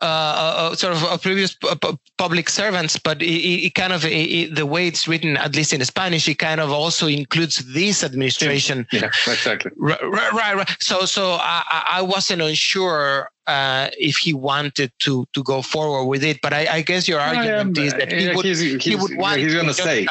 uh, 0.00 0.04
uh, 0.72 0.74
sort 0.74 0.94
of 0.94 1.04
uh, 1.04 1.18
previous 1.18 1.54
public 2.16 2.48
servants, 2.48 2.98
but 2.98 3.20
it, 3.20 3.26
it 3.26 3.74
kind 3.74 3.92
of, 3.92 4.04
it, 4.06 4.54
the 4.54 4.64
way 4.64 4.86
it's 4.86 5.06
written, 5.06 5.36
at 5.36 5.54
least 5.54 5.74
in 5.74 5.84
Spanish, 5.84 6.26
it 6.26 6.38
kind 6.38 6.58
of 6.58 6.70
also 6.70 7.06
includes 7.06 7.56
this 7.74 8.02
administration. 8.02 8.86
Yeah, 8.92 9.10
exactly. 9.26 9.72
Right, 9.76 10.00
right, 10.02 10.56
right. 10.56 10.76
So, 10.80 11.04
so 11.04 11.32
I, 11.32 11.84
I 11.86 12.02
wasn't 12.02 12.40
unsure 12.40 13.30
uh, 13.46 13.88
if 13.98 14.18
he 14.18 14.32
wanted 14.34 14.92
to 15.00 15.26
to 15.32 15.42
go 15.42 15.62
forward 15.62 16.04
with 16.04 16.22
it. 16.22 16.38
But 16.42 16.52
I, 16.52 16.66
I 16.70 16.82
guess 16.82 17.08
your 17.08 17.18
argument 17.18 17.78
is 17.78 17.94
that 17.94 18.12
he 18.12 18.28
would 18.28 18.44
he 18.82 18.94
would 18.94 19.16
want 19.16 19.40
he's 19.40 19.54
going 19.54 19.66
to 19.66 19.74
say 19.74 20.06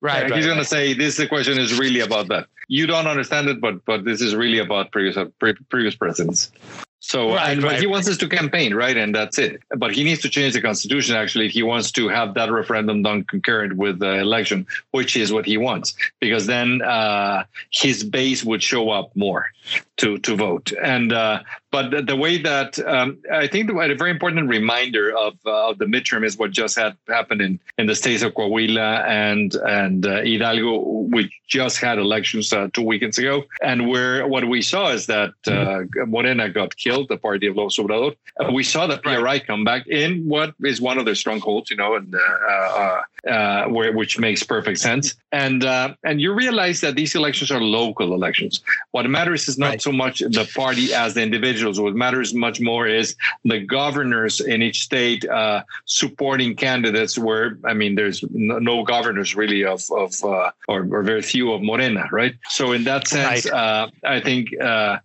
right. 0.00 0.22
Right 0.22 0.34
he's 0.34 0.46
going 0.46 0.58
to 0.58 0.64
say 0.64 0.94
this 0.94 1.24
question 1.28 1.58
is 1.58 1.78
really 1.78 2.00
about 2.00 2.28
that. 2.28 2.46
You 2.68 2.86
don't 2.86 3.06
understand 3.06 3.48
it, 3.48 3.60
but 3.60 3.84
but 3.84 4.04
this 4.04 4.20
is 4.20 4.34
really 4.34 4.58
about 4.58 4.92
previous 4.92 5.18
previous 5.68 5.94
presidents. 5.94 6.52
So 7.02 7.34
right, 7.34 7.52
and 7.52 7.62
right, 7.62 7.80
he 7.80 7.86
wants 7.86 8.08
us 8.08 8.18
to 8.18 8.28
campaign, 8.28 8.74
right? 8.74 8.94
And 8.94 9.14
that's 9.14 9.38
it. 9.38 9.62
But 9.74 9.92
he 9.92 10.04
needs 10.04 10.20
to 10.20 10.28
change 10.28 10.52
the 10.52 10.60
constitution 10.60 11.16
actually 11.16 11.46
if 11.46 11.52
he 11.52 11.62
wants 11.62 11.90
to 11.92 12.08
have 12.08 12.34
that 12.34 12.52
referendum 12.52 13.02
done 13.02 13.24
concurrent 13.24 13.76
with 13.76 13.98
the 14.00 14.18
election, 14.18 14.66
which 14.90 15.16
is 15.16 15.32
what 15.32 15.46
he 15.46 15.56
wants, 15.56 15.94
because 16.20 16.46
then 16.46 16.82
uh, 16.82 17.44
his 17.70 18.04
base 18.04 18.44
would 18.44 18.62
show 18.62 18.90
up 18.90 19.16
more 19.16 19.46
to 19.96 20.18
to 20.18 20.36
vote. 20.36 20.72
And 20.82 21.12
uh, 21.12 21.42
but 21.70 21.90
the, 21.90 22.02
the, 22.02 22.16
way 22.16 22.38
that 22.38 22.78
um, 22.86 23.18
I 23.32 23.46
think 23.46 23.70
a 23.70 23.94
very 23.94 24.10
important 24.10 24.48
reminder 24.48 25.16
of 25.16 25.38
uh, 25.46 25.70
of 25.70 25.78
the 25.78 25.86
midterm 25.86 26.24
is 26.24 26.36
what 26.36 26.50
just 26.50 26.76
had 26.78 26.96
happened 27.08 27.40
in 27.40 27.60
in 27.78 27.86
the 27.86 27.94
states 27.94 28.22
of 28.22 28.34
Coahuila 28.34 29.06
and 29.06 29.54
and 29.54 30.06
uh, 30.06 30.22
Hidalgo, 30.22 30.99
which 31.10 31.30
just 31.48 31.78
had 31.78 31.98
elections 31.98 32.52
uh, 32.52 32.68
two 32.72 32.82
weekends 32.82 33.18
ago, 33.18 33.44
and 33.62 33.88
where 33.88 34.26
what 34.26 34.48
we 34.48 34.62
saw 34.62 34.90
is 34.90 35.06
that 35.06 35.32
uh, 35.46 35.80
Morena 36.06 36.48
got 36.48 36.76
killed, 36.76 37.08
the 37.08 37.16
party 37.16 37.46
of 37.48 37.56
López 37.56 37.78
Obrador. 37.78 38.16
Uh, 38.38 38.52
we 38.52 38.62
saw 38.62 38.86
the 38.86 38.98
PRI 38.98 39.40
come 39.40 39.64
back 39.64 39.86
in 39.88 40.26
what 40.28 40.54
is 40.62 40.80
one 40.80 40.98
of 40.98 41.04
their 41.04 41.16
strongholds, 41.16 41.70
you 41.70 41.76
know, 41.76 41.96
and 41.96 42.14
where 43.74 43.92
which 43.92 44.18
makes 44.18 44.42
perfect 44.42 44.78
sense. 44.78 45.14
And 45.32 45.64
and 46.04 46.20
you 46.20 46.32
realize 46.32 46.80
that 46.80 46.96
these 46.96 47.14
elections 47.14 47.50
are 47.50 47.60
local 47.60 48.14
elections. 48.14 48.62
What 48.90 49.08
matters 49.08 49.48
is 49.48 49.58
not 49.58 49.70
right. 49.70 49.82
so 49.82 49.92
much 49.92 50.20
the 50.20 50.48
party 50.54 50.92
as 50.92 51.14
the 51.14 51.22
individuals. 51.22 51.80
What 51.80 51.94
matters 51.94 52.34
much 52.34 52.60
more 52.60 52.86
is 52.86 53.14
the 53.44 53.60
governors 53.60 54.40
in 54.40 54.62
each 54.62 54.82
state 54.82 55.24
uh, 55.28 55.62
supporting 55.84 56.56
candidates. 56.56 57.18
Where 57.18 57.58
I 57.64 57.74
mean, 57.74 57.94
there's 57.94 58.24
no, 58.32 58.82
governors 58.82 59.36
really 59.36 59.64
of 59.64 59.82
of 59.90 60.12
uh, 60.24 60.50
or, 60.68 60.88
or, 60.90 61.02
very 61.02 61.22
few 61.22 61.52
of 61.52 61.62
Morena, 61.62 62.08
right? 62.10 62.34
So 62.48 62.72
in 62.72 62.84
that 62.84 63.06
sense, 63.06 63.50
right. 63.50 63.52
uh, 63.52 63.90
I 64.04 64.20
think 64.20 64.58
uh, 64.60 64.98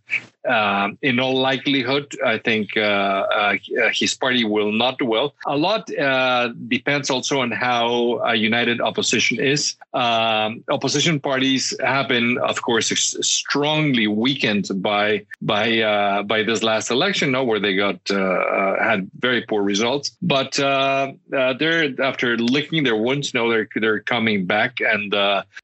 um, 0.46 0.98
in 1.02 1.20
all 1.20 1.38
likelihood, 1.40 2.16
I 2.24 2.38
think 2.38 2.78
uh, 2.78 2.80
uh, 2.80 3.56
his 3.94 4.16
party 4.16 4.44
will 4.44 4.72
not 4.72 4.98
do 5.00 5.06
well. 5.06 5.34
A 5.46 5.58
lot 5.58 5.90
uh, 5.96 6.50
depends 6.68 7.10
also 7.10 7.40
on 7.40 7.52
how 7.52 8.22
a 8.26 8.36
united 8.36 8.82
opposition 8.82 9.40
is. 9.40 9.76
Um, 9.94 10.64
opposition 10.70 11.20
parties 11.20 11.74
have 11.84 12.08
been, 12.10 12.38
of 12.38 12.62
course, 12.62 12.90
strongly 13.22 14.08
weakened 14.08 14.68
by 14.82 15.26
by 15.42 15.80
uh, 15.80 16.24
by 16.24 16.44
this 16.44 16.64
last 16.64 16.92
election, 16.92 17.32
no, 17.32 17.44
where 17.44 17.60
they 17.60 17.76
got 17.76 18.00
uh, 18.12 18.16
uh, 18.16 18.84
had 18.84 19.10
very 19.20 19.42
poor 19.42 19.64
results. 19.64 20.12
But 20.22 20.54
they're 20.54 22.02
after 22.02 22.38
licking 22.38 22.84
their 22.84 22.98
wounds, 22.98 23.34
no, 23.34 23.50
they're 23.50 23.68
they're 23.76 24.02
coming 24.02 24.46
back, 24.46 24.80
and 24.80 25.14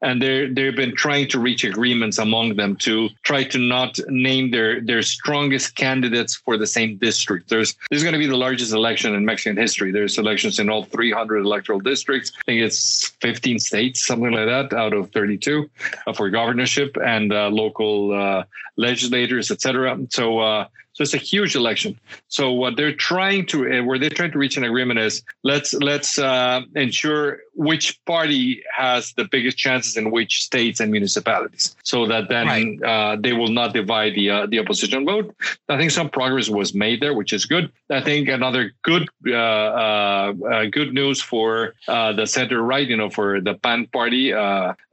and 0.01 0.21
they 0.21 0.47
they've 0.47 0.75
been 0.75 0.95
trying 0.95 1.27
to 1.29 1.39
reach 1.39 1.63
agreements 1.63 2.17
among 2.17 2.55
them 2.55 2.75
to 2.77 3.09
try 3.23 3.43
to 3.43 3.57
not 3.57 3.99
name 4.07 4.51
their 4.51 4.70
their 4.79 5.01
strongest 5.01 5.75
candidates 5.75 6.35
for 6.35 6.57
the 6.57 6.67
same 6.67 6.97
district. 6.97 7.49
There's 7.49 7.73
this 7.89 7.97
is 7.97 8.03
going 8.03 8.13
to 8.13 8.19
be 8.19 8.27
the 8.27 8.37
largest 8.37 8.71
election 8.73 9.13
in 9.13 9.25
Mexican 9.25 9.57
history. 9.57 9.91
There's 9.91 10.17
elections 10.17 10.59
in 10.59 10.69
all 10.69 10.83
300 10.83 11.39
electoral 11.39 11.79
districts. 11.79 12.31
I 12.37 12.43
think 12.45 12.61
it's 12.61 13.07
15 13.21 13.59
states, 13.59 14.05
something 14.05 14.31
like 14.31 14.47
that, 14.47 14.73
out 14.73 14.93
of 14.93 15.11
32 15.11 15.69
uh, 16.07 16.13
for 16.13 16.29
governorship 16.29 16.95
and 17.03 17.33
uh, 17.33 17.49
local 17.49 18.13
uh, 18.13 18.43
legislators, 18.77 19.51
etc. 19.51 19.97
So 20.09 20.39
uh, 20.39 20.67
so 20.93 21.03
it's 21.03 21.13
a 21.13 21.17
huge 21.17 21.55
election. 21.55 21.97
So 22.27 22.51
what 22.51 22.75
they're 22.75 22.93
trying 22.93 23.45
to, 23.47 23.79
uh, 23.79 23.83
where 23.83 23.97
they're 23.97 24.09
trying 24.09 24.31
to 24.31 24.37
reach 24.37 24.57
an 24.57 24.65
agreement 24.65 24.99
is 24.99 25.23
let's 25.43 25.73
let's 25.73 26.19
uh, 26.19 26.61
ensure 26.75 27.39
which 27.53 27.99
party 28.05 28.63
has 28.75 29.13
the 29.13 29.25
biggest 29.25 29.57
chances 29.57 29.97
in 29.97 30.11
which 30.11 30.43
states 30.43 30.79
and 30.79 30.91
municipalities, 30.91 31.75
so 31.83 32.05
that 32.07 32.29
then 32.29 32.47
right. 32.47 32.83
uh, 32.83 33.17
they 33.19 33.33
will 33.33 33.49
not 33.49 33.73
divide 33.73 34.15
the 34.15 34.29
uh, 34.29 34.45
the 34.45 34.59
opposition 34.59 35.05
vote. 35.05 35.35
I 35.69 35.77
think 35.77 35.91
some 35.91 36.09
progress 36.09 36.49
was 36.49 36.73
made 36.73 37.01
there, 37.01 37.13
which 37.13 37.33
is 37.33 37.45
good. 37.45 37.71
I 37.89 38.01
think 38.01 38.29
another 38.29 38.73
good 38.83 39.09
uh, 39.27 39.31
uh, 39.31 40.65
good 40.71 40.93
news 40.93 41.21
for 41.21 41.73
the 41.87 42.25
center 42.25 42.61
right, 42.61 42.87
you 42.87 42.97
know, 42.97 43.09
for 43.09 43.41
the 43.41 43.55
PAN 43.55 43.87
party, 43.87 44.31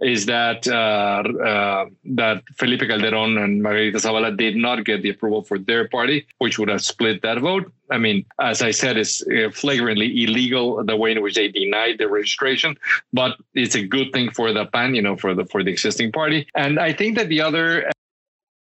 is 0.00 0.26
that 0.26 0.62
that 0.64 2.42
Felipe 2.56 2.80
Calderon 2.80 3.38
and 3.38 3.62
Margarita 3.62 3.98
Zavala 3.98 4.36
did 4.36 4.56
not 4.56 4.84
get 4.84 5.02
the 5.02 5.10
approval 5.10 5.42
for 5.42 5.58
their 5.58 5.88
party, 5.88 6.26
which 6.38 6.58
would 6.58 6.68
have 6.68 6.82
split 6.82 7.22
that 7.22 7.38
vote. 7.38 7.70
I 7.90 7.98
mean, 7.98 8.24
as 8.40 8.62
I 8.62 8.70
said, 8.70 8.96
it's 8.96 9.22
uh, 9.26 9.50
flagrantly 9.52 10.24
illegal 10.24 10.84
the 10.84 10.96
way 10.96 11.12
in 11.12 11.22
which 11.22 11.34
they 11.34 11.48
denied 11.48 11.98
the 11.98 12.08
registration, 12.08 12.76
but 13.12 13.36
it's 13.54 13.74
a 13.74 13.86
good 13.86 14.12
thing 14.12 14.30
for 14.30 14.52
the 14.52 14.66
PAN, 14.66 14.94
you 14.94 15.02
know, 15.02 15.16
for 15.16 15.34
the 15.34 15.44
for 15.46 15.62
the 15.62 15.70
existing 15.70 16.12
party. 16.12 16.46
And 16.54 16.78
I 16.78 16.92
think 16.92 17.16
that 17.16 17.28
the 17.28 17.40
other 17.40 17.90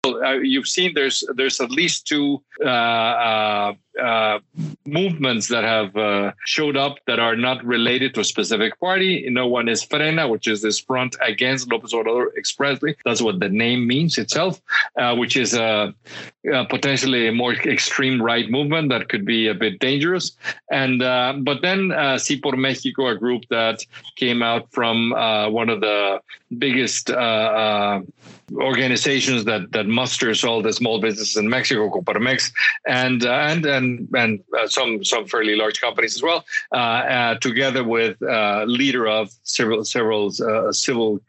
uh, 0.04 0.38
you've 0.38 0.68
seen 0.68 0.94
there's 0.94 1.24
there's 1.36 1.60
at 1.60 1.70
least 1.70 2.06
two 2.06 2.42
uh, 2.64 3.72
uh, 3.98 4.38
movements 4.86 5.48
that 5.48 5.64
have 5.64 5.96
uh, 5.96 6.32
showed 6.44 6.76
up 6.76 6.98
that 7.06 7.18
are 7.18 7.36
not 7.36 7.64
related 7.64 8.14
to 8.14 8.20
a 8.20 8.24
specific 8.24 8.78
party. 8.80 9.22
You 9.24 9.30
know, 9.30 9.46
one 9.46 9.68
is 9.68 9.84
Frena, 9.84 10.28
which 10.28 10.46
is 10.46 10.62
this 10.62 10.78
front 10.78 11.16
against 11.20 11.68
López 11.68 11.92
Obrador 11.92 12.36
expressly. 12.36 12.96
That's 13.04 13.22
what 13.22 13.40
the 13.40 13.48
name 13.48 13.86
means 13.86 14.18
itself, 14.18 14.60
uh, 14.96 15.14
which 15.16 15.36
is 15.36 15.54
a, 15.54 15.94
a, 16.52 16.64
potentially 16.66 17.28
a 17.28 17.32
more 17.32 17.54
extreme 17.54 18.22
right 18.22 18.48
movement 18.50 18.90
that 18.90 19.08
could 19.08 19.24
be 19.24 19.48
a 19.48 19.54
bit 19.54 19.78
dangerous. 19.78 20.36
And 20.70 21.02
uh, 21.02 21.34
but 21.40 21.62
then 21.62 21.92
uh, 21.92 22.18
Sí 22.18 22.40
por 22.40 22.54
México, 22.54 23.10
a 23.10 23.16
group 23.16 23.42
that 23.50 23.84
came 24.16 24.42
out 24.42 24.70
from 24.72 25.12
uh, 25.12 25.48
one 25.50 25.68
of 25.68 25.80
the 25.80 26.20
biggest 26.58 27.10
organizations 28.56 29.44
that 29.44 29.72
that 29.72 29.86
musters 29.86 30.42
all 30.44 30.62
the 30.62 30.72
small 30.72 31.00
businesses 31.00 31.36
in 31.36 31.48
Mexico, 31.48 31.90
Coparmex, 31.90 32.50
and 32.86 33.24
and 33.24 33.66
and 33.66 33.87
and 34.14 34.30
uh, 34.56 34.66
some 34.76 35.04
some 35.04 35.24
fairly 35.26 35.56
large 35.62 35.80
companies 35.80 36.14
as 36.18 36.22
well, 36.22 36.40
uh, 36.72 36.76
uh, 36.76 37.34
together 37.38 37.82
with 37.84 38.16
leader 38.80 39.04
of 39.18 39.24
several 39.42 39.84
several 39.84 40.24
civil 40.72 41.20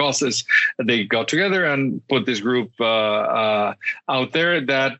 causes, 0.00 0.44
they 0.90 0.98
got 1.16 1.26
together 1.28 1.62
and 1.72 1.82
put 2.08 2.22
this 2.26 2.40
group 2.40 2.70
out 2.80 4.28
there. 4.32 4.60
That 4.72 4.92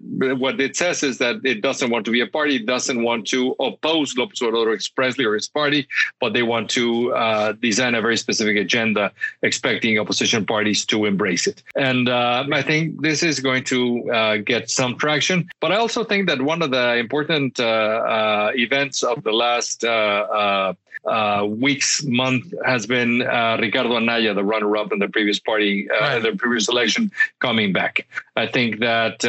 what 0.44 0.60
it 0.60 0.76
says 0.76 1.02
is 1.02 1.18
that 1.18 1.36
it 1.44 1.60
doesn't 1.68 1.90
want 1.90 2.04
to 2.06 2.12
be 2.18 2.20
a 2.20 2.30
party, 2.38 2.58
doesn't 2.58 3.02
want 3.02 3.26
to 3.28 3.40
oppose 3.68 4.14
López 4.14 4.40
Obrador 4.42 4.74
expressly 4.74 5.24
or 5.24 5.34
his 5.34 5.48
party, 5.48 5.86
but 6.20 6.32
they 6.32 6.42
want 6.42 6.70
to 6.70 7.12
design 7.60 7.94
a 7.94 8.00
very 8.00 8.16
specific 8.16 8.56
agenda, 8.56 9.12
expecting 9.42 9.98
opposition 9.98 10.44
parties 10.46 10.84
to 10.86 11.04
embrace 11.04 11.46
it. 11.46 11.62
And 11.76 12.08
uh, 12.08 12.44
I 12.52 12.62
think 12.62 13.02
this 13.02 13.22
is 13.22 13.40
going 13.40 13.64
to 13.64 14.10
uh, 14.10 14.36
get 14.38 14.70
some 14.70 14.96
traction. 14.96 15.48
But 15.60 15.72
I 15.72 15.76
also 15.76 16.04
think 16.04 16.28
that 16.28 16.42
one 16.42 16.62
of 16.62 16.70
the 16.70 16.96
important 17.04 17.60
uh, 17.60 17.64
uh, 17.64 18.52
events 18.54 19.02
of 19.02 19.22
the 19.22 19.32
last 19.32 19.84
uh, 19.84 20.74
uh, 21.04 21.44
weeks, 21.66 22.04
month 22.04 22.44
has 22.64 22.86
been 22.86 23.22
uh, 23.22 23.56
Ricardo 23.60 23.96
Anaya, 23.96 24.34
the 24.34 24.44
runner-up 24.44 24.92
in 24.92 24.98
the 25.00 25.08
previous 25.08 25.40
party, 25.40 25.90
uh, 25.90 26.00
right. 26.00 26.22
the 26.22 26.32
previous 26.42 26.68
election, 26.68 27.10
coming 27.40 27.72
back. 27.72 28.06
I 28.36 28.46
think 28.46 28.78
that 28.80 29.24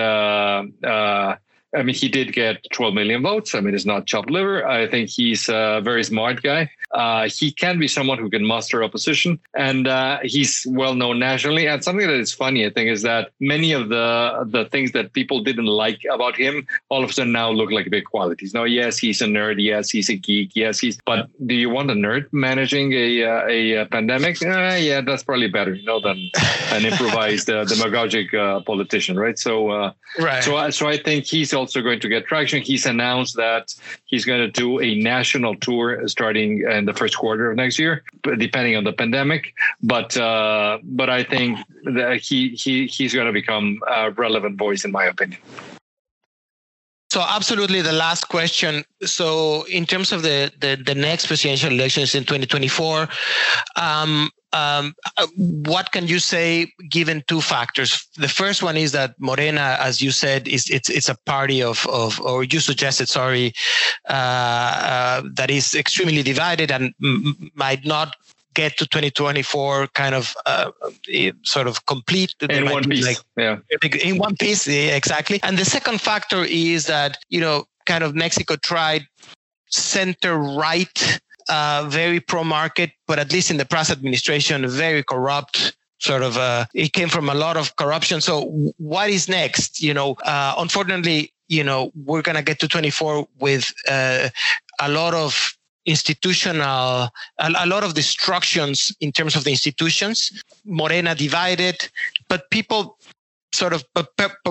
I 1.76 1.82
mean, 1.82 1.96
he 1.96 2.08
did 2.08 2.34
get 2.34 2.64
12 2.72 2.94
million 2.94 3.24
votes. 3.24 3.56
I 3.56 3.60
mean, 3.60 3.74
it's 3.74 3.86
not 3.86 4.06
chopped 4.06 4.30
liver. 4.30 4.64
I 4.68 4.88
think 4.88 5.10
he's 5.10 5.50
a 5.50 5.82
very 5.84 6.04
smart 6.04 6.44
guy. 6.44 6.70
Uh, 6.94 7.28
he 7.28 7.52
can 7.52 7.80
be 7.80 7.88
someone 7.88 8.18
who 8.18 8.30
can 8.30 8.46
muster 8.46 8.84
opposition, 8.84 9.40
and 9.56 9.88
uh, 9.88 10.20
he's 10.24 10.66
well 10.70 10.94
known 10.96 11.20
nationally. 11.20 11.68
And 11.68 11.84
something 11.84 12.06
that 12.06 12.20
is 12.20 12.34
funny, 12.34 12.66
I 12.66 12.70
think, 12.70 12.90
is 12.90 13.02
that 13.02 13.32
many 13.40 13.72
of 13.72 13.90
the 13.90 14.46
the 14.50 14.66
things 14.66 14.92
that 14.92 15.14
people 15.14 15.42
didn't 15.44 15.66
like 15.66 16.02
about 16.12 16.36
him 16.36 16.68
all 16.90 17.04
of 17.04 17.10
a 17.10 17.14
sudden 17.14 17.32
now 17.32 17.50
look 17.50 17.72
like 17.72 17.90
big 17.90 18.06
qualities. 18.06 18.54
Now, 18.54 18.66
yes, 18.66 18.98
he's 18.98 19.22
a 19.22 19.26
nerd. 19.26 19.56
Yes, 19.58 19.90
he's 19.90 20.10
a 20.10 20.16
geek. 20.16 20.52
Yes, 20.56 20.80
he's. 20.80 21.00
But 21.06 21.30
do 21.48 21.56
you 21.56 21.70
want 21.70 21.90
a 21.90 21.96
nerd 21.96 22.28
managing 22.32 22.94
a 22.94 23.24
uh, 23.24 23.48
a, 23.48 23.74
a 23.82 23.86
pandemic? 23.88 24.42
Uh, 24.44 24.78
yeah, 24.80 25.02
that's 25.02 25.24
probably 25.24 25.48
better, 25.48 25.74
you 25.74 25.86
know, 25.86 26.00
than 26.00 26.30
an 26.72 26.86
improvised 26.92 27.50
uh, 27.50 27.66
demagogic 27.66 28.34
uh, 28.34 28.62
politician, 28.62 29.18
right? 29.18 29.40
So, 29.40 29.94
right. 30.20 30.44
So, 30.44 30.70
so 30.70 30.88
I 30.88 30.98
think 30.98 31.26
he's 31.26 31.54
also 31.54 31.82
going 31.82 32.00
to 32.02 32.10
get 32.10 32.28
traction. 32.28 32.62
He's 32.62 32.86
announced 32.86 33.36
that 33.38 33.74
he's 34.06 34.26
going 34.26 34.42
to 34.42 34.52
do 34.52 34.80
a 34.80 34.96
national 34.96 35.56
tour 35.56 36.08
starting 36.08 36.64
in 36.84 36.86
the 36.92 36.98
first 37.02 37.16
quarter 37.18 37.50
of 37.50 37.56
next 37.56 37.80
year, 37.80 38.04
depending 38.38 38.76
on 38.76 38.84
the 38.84 38.94
pandemic. 38.94 39.54
But 39.82 40.10
uh, 40.18 40.80
but 40.84 41.10
I 41.10 41.24
think 41.24 41.60
that 41.98 42.18
he 42.28 42.50
he 42.64 42.88
he's 42.88 43.14
going 43.14 43.28
to 43.28 43.34
become 43.42 43.80
a 43.88 44.12
relevant 44.12 44.58
voice, 44.58 44.84
in 44.86 44.92
my 44.92 45.06
opinion. 45.06 45.40
So 47.14 47.22
absolutely 47.22 47.82
the 47.82 47.98
last 48.06 48.24
question. 48.28 48.84
So 49.04 49.66
in 49.70 49.86
terms 49.86 50.12
of 50.12 50.24
the 50.24 50.52
the, 50.60 50.72
the 50.90 50.96
next 50.96 51.28
presidential 51.28 51.72
elections 51.72 52.16
in 52.16 52.24
2024, 52.24 53.08
um, 53.76 54.30
um, 54.54 54.94
uh, 55.18 55.28
what 55.36 55.92
can 55.92 56.08
you 56.08 56.20
say 56.20 56.72
given 56.90 57.24
two 57.28 57.42
factors? 57.42 58.08
The 58.18 58.28
first 58.28 58.64
one 58.64 58.78
is 58.78 58.92
that 58.92 59.16
Morena, 59.20 59.78
as 59.80 60.02
you 60.02 60.12
said, 60.12 60.48
is 60.48 60.70
it's 60.70 60.90
it's 60.90 61.10
a 61.10 61.18
party 61.26 61.62
of 61.62 61.86
of 61.88 62.22
or 62.22 62.44
you 62.44 62.60
suggested, 62.60 63.10
sorry, 63.10 63.54
uh, 64.08 64.14
uh, 64.14 65.22
that 65.34 65.50
is 65.50 65.74
extremely 65.74 66.24
divided 66.24 66.72
and 66.72 66.94
m- 67.04 67.52
might 67.56 67.86
not 67.86 68.16
get 68.54 68.78
to 68.78 68.86
2024 68.86 69.88
kind 69.96 70.14
of 70.14 70.36
uh, 70.46 70.72
sort 71.44 71.68
of 71.68 71.86
complete. 71.88 72.34
In 72.48 72.70
one 72.70 72.84
piece 72.84 73.06
like, 73.06 73.18
yeah. 73.36 73.58
in 74.04 74.20
one 74.20 74.36
piece 74.36 74.68
exactly. 74.68 75.40
And 75.42 75.58
the 75.58 75.66
second 75.66 76.00
factor 76.00 76.44
is 76.44 76.86
that 76.86 77.18
you 77.30 77.42
know 77.42 77.66
kind 77.86 78.04
of 78.04 78.16
mexico 78.16 78.56
tried 78.56 79.06
center 79.68 80.38
right 80.38 81.20
uh, 81.50 81.86
very 81.88 82.20
pro 82.20 82.44
market, 82.44 82.92
but 83.08 83.20
at 83.20 83.32
least 83.32 83.52
in 83.52 83.58
the 83.58 83.66
past 83.66 83.92
administration, 83.92 84.68
very 84.68 85.04
corrupt 85.04 85.76
sort 86.04 86.22
of 86.22 86.38
uh, 86.38 86.66
it 86.74 86.94
came 86.94 87.10
from 87.10 87.30
a 87.30 87.34
lot 87.34 87.58
of 87.58 87.76
corruption. 87.78 88.22
So 88.22 88.44
what 88.78 89.10
is 89.10 89.30
next? 89.30 89.82
You 89.82 89.94
know 89.94 90.16
uh, 90.26 90.54
unfortunately 90.58 91.34
you 91.48 91.64
know 91.64 91.92
we're 92.06 92.22
going 92.22 92.36
to 92.36 92.44
get 92.44 92.60
to 92.60 92.68
24 92.68 93.28
with 93.40 93.74
uh, 93.90 94.30
a 94.80 94.90
lot 94.90 95.14
of 95.14 95.58
institutional 95.86 97.10
a, 97.40 97.52
a, 97.60 97.68
lot 97.68 97.84
of 97.84 97.94
destructions 97.94 98.96
in 99.02 99.12
terms 99.12 99.36
of 99.36 99.44
the 99.44 99.52
institutions. 99.52 100.44
Morena 100.66 101.16
divided 101.16 101.90
but 102.30 102.50
people 102.50 102.98
sort 103.54 103.74
of 103.74 103.84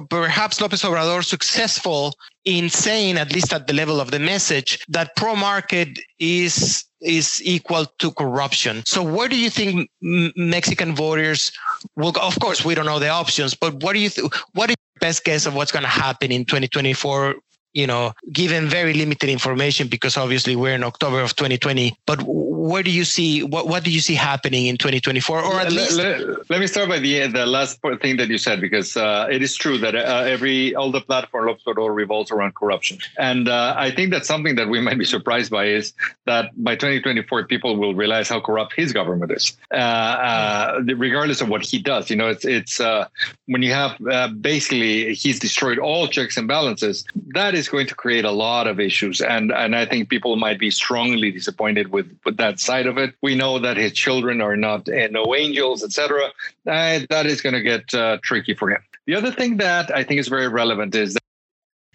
perhaps 0.08 0.60
Lopez 0.60 0.82
Obrador 0.82 1.24
successful 1.24 2.14
in 2.44 2.68
saying, 2.68 3.18
at 3.18 3.32
least 3.32 3.52
at 3.52 3.66
the 3.66 3.72
level 3.72 4.00
of 4.00 4.10
the 4.10 4.18
message, 4.18 4.84
that 4.88 5.14
pro 5.16 5.36
market 5.36 5.98
is 6.18 6.84
is 7.00 7.42
equal 7.44 7.84
to 7.98 8.12
corruption. 8.12 8.82
So 8.86 9.02
where 9.02 9.28
do 9.28 9.36
you 9.36 9.50
think 9.50 9.90
Mexican 10.00 10.94
voters 10.94 11.50
will 11.96 12.12
go? 12.12 12.20
Of 12.20 12.38
course, 12.38 12.64
we 12.64 12.74
don't 12.74 12.86
know 12.86 13.00
the 13.00 13.08
options, 13.08 13.54
but 13.54 13.82
what 13.82 13.94
do 13.94 13.98
you 13.98 14.08
th- 14.08 14.30
what 14.52 14.70
is 14.70 14.76
your 14.94 15.08
best 15.08 15.24
guess 15.24 15.46
of 15.46 15.54
what's 15.54 15.72
going 15.72 15.82
to 15.82 15.88
happen 15.88 16.30
in 16.30 16.44
2024 16.44 17.34
you 17.72 17.86
know, 17.86 18.12
given 18.32 18.68
very 18.68 18.92
limited 18.92 19.30
information 19.30 19.88
because 19.88 20.16
obviously 20.16 20.56
we're 20.56 20.74
in 20.74 20.84
October 20.84 21.20
of 21.20 21.34
2020. 21.34 21.96
But 22.06 22.22
where 22.62 22.82
do 22.82 22.90
you 22.90 23.04
see 23.04 23.42
what 23.42 23.66
what 23.68 23.82
do 23.84 23.90
you 23.90 24.00
see 24.00 24.14
happening 24.14 24.66
in 24.66 24.76
2024, 24.76 25.42
or 25.42 25.60
at 25.60 25.64
let, 25.64 25.72
least? 25.72 25.92
Let, 25.92 26.50
let, 26.50 26.60
me 26.60 26.66
start 26.66 26.88
by 26.88 26.98
the 26.98 27.26
the 27.26 27.46
last 27.46 27.80
thing 28.00 28.16
that 28.18 28.28
you 28.28 28.38
said 28.38 28.60
because 28.60 28.96
uh, 28.96 29.26
it 29.30 29.42
is 29.42 29.56
true 29.56 29.78
that 29.78 29.94
uh, 29.94 30.24
every 30.26 30.74
all 30.74 30.90
the 30.90 31.00
platform 31.00 31.48
of 31.48 31.58
Obrador 31.58 31.94
revolves 31.94 32.30
around 32.30 32.54
corruption, 32.54 32.98
and 33.18 33.48
uh, 33.48 33.74
I 33.76 33.90
think 33.90 34.12
that's 34.12 34.28
something 34.28 34.56
that 34.56 34.68
we 34.68 34.80
might 34.80 34.98
be 34.98 35.04
surprised 35.04 35.50
by 35.50 35.66
is 35.66 35.94
that 36.26 36.50
by 36.62 36.74
2024 36.76 37.46
people 37.46 37.76
will 37.76 37.94
realize 37.94 38.28
how 38.28 38.40
corrupt 38.40 38.74
his 38.74 38.92
government 38.92 39.32
is, 39.32 39.56
uh, 39.72 39.76
uh, 39.76 40.80
regardless 40.96 41.40
of 41.40 41.48
what 41.48 41.62
he 41.62 41.78
does. 41.78 42.10
You 42.10 42.16
know, 42.16 42.28
it's 42.28 42.44
it's 42.44 42.80
uh, 42.80 43.08
when 43.46 43.62
you 43.62 43.72
have 43.72 43.96
basically 44.42 45.14
he's 45.14 45.38
destroyed 45.38 45.78
all 45.78 46.06
checks 46.06 46.36
and 46.36 46.46
balances. 46.46 47.04
That 47.34 47.54
is 47.54 47.62
is 47.62 47.68
going 47.68 47.86
to 47.86 47.94
create 47.94 48.24
a 48.24 48.30
lot 48.30 48.66
of 48.66 48.80
issues, 48.80 49.20
and 49.20 49.52
and 49.52 49.74
I 49.76 49.86
think 49.86 50.08
people 50.08 50.36
might 50.36 50.58
be 50.58 50.70
strongly 50.70 51.30
disappointed 51.30 51.92
with 51.92 52.08
with 52.24 52.36
that 52.38 52.51
side 52.60 52.86
of 52.86 52.98
it. 52.98 53.14
We 53.22 53.34
know 53.34 53.58
that 53.58 53.76
his 53.76 53.92
children 53.92 54.40
are 54.40 54.56
not 54.56 54.88
uh, 54.88 55.08
no 55.10 55.34
angels, 55.34 55.82
etc. 55.84 56.32
Uh, 56.66 57.00
that 57.10 57.26
is 57.26 57.40
going 57.40 57.54
to 57.54 57.62
get 57.62 57.92
uh, 57.94 58.18
tricky 58.22 58.54
for 58.54 58.70
him. 58.70 58.82
The 59.06 59.16
other 59.16 59.32
thing 59.32 59.56
that 59.58 59.94
I 59.94 60.04
think 60.04 60.20
is 60.20 60.28
very 60.28 60.48
relevant 60.48 60.94
is 60.94 61.14
that 61.14 61.22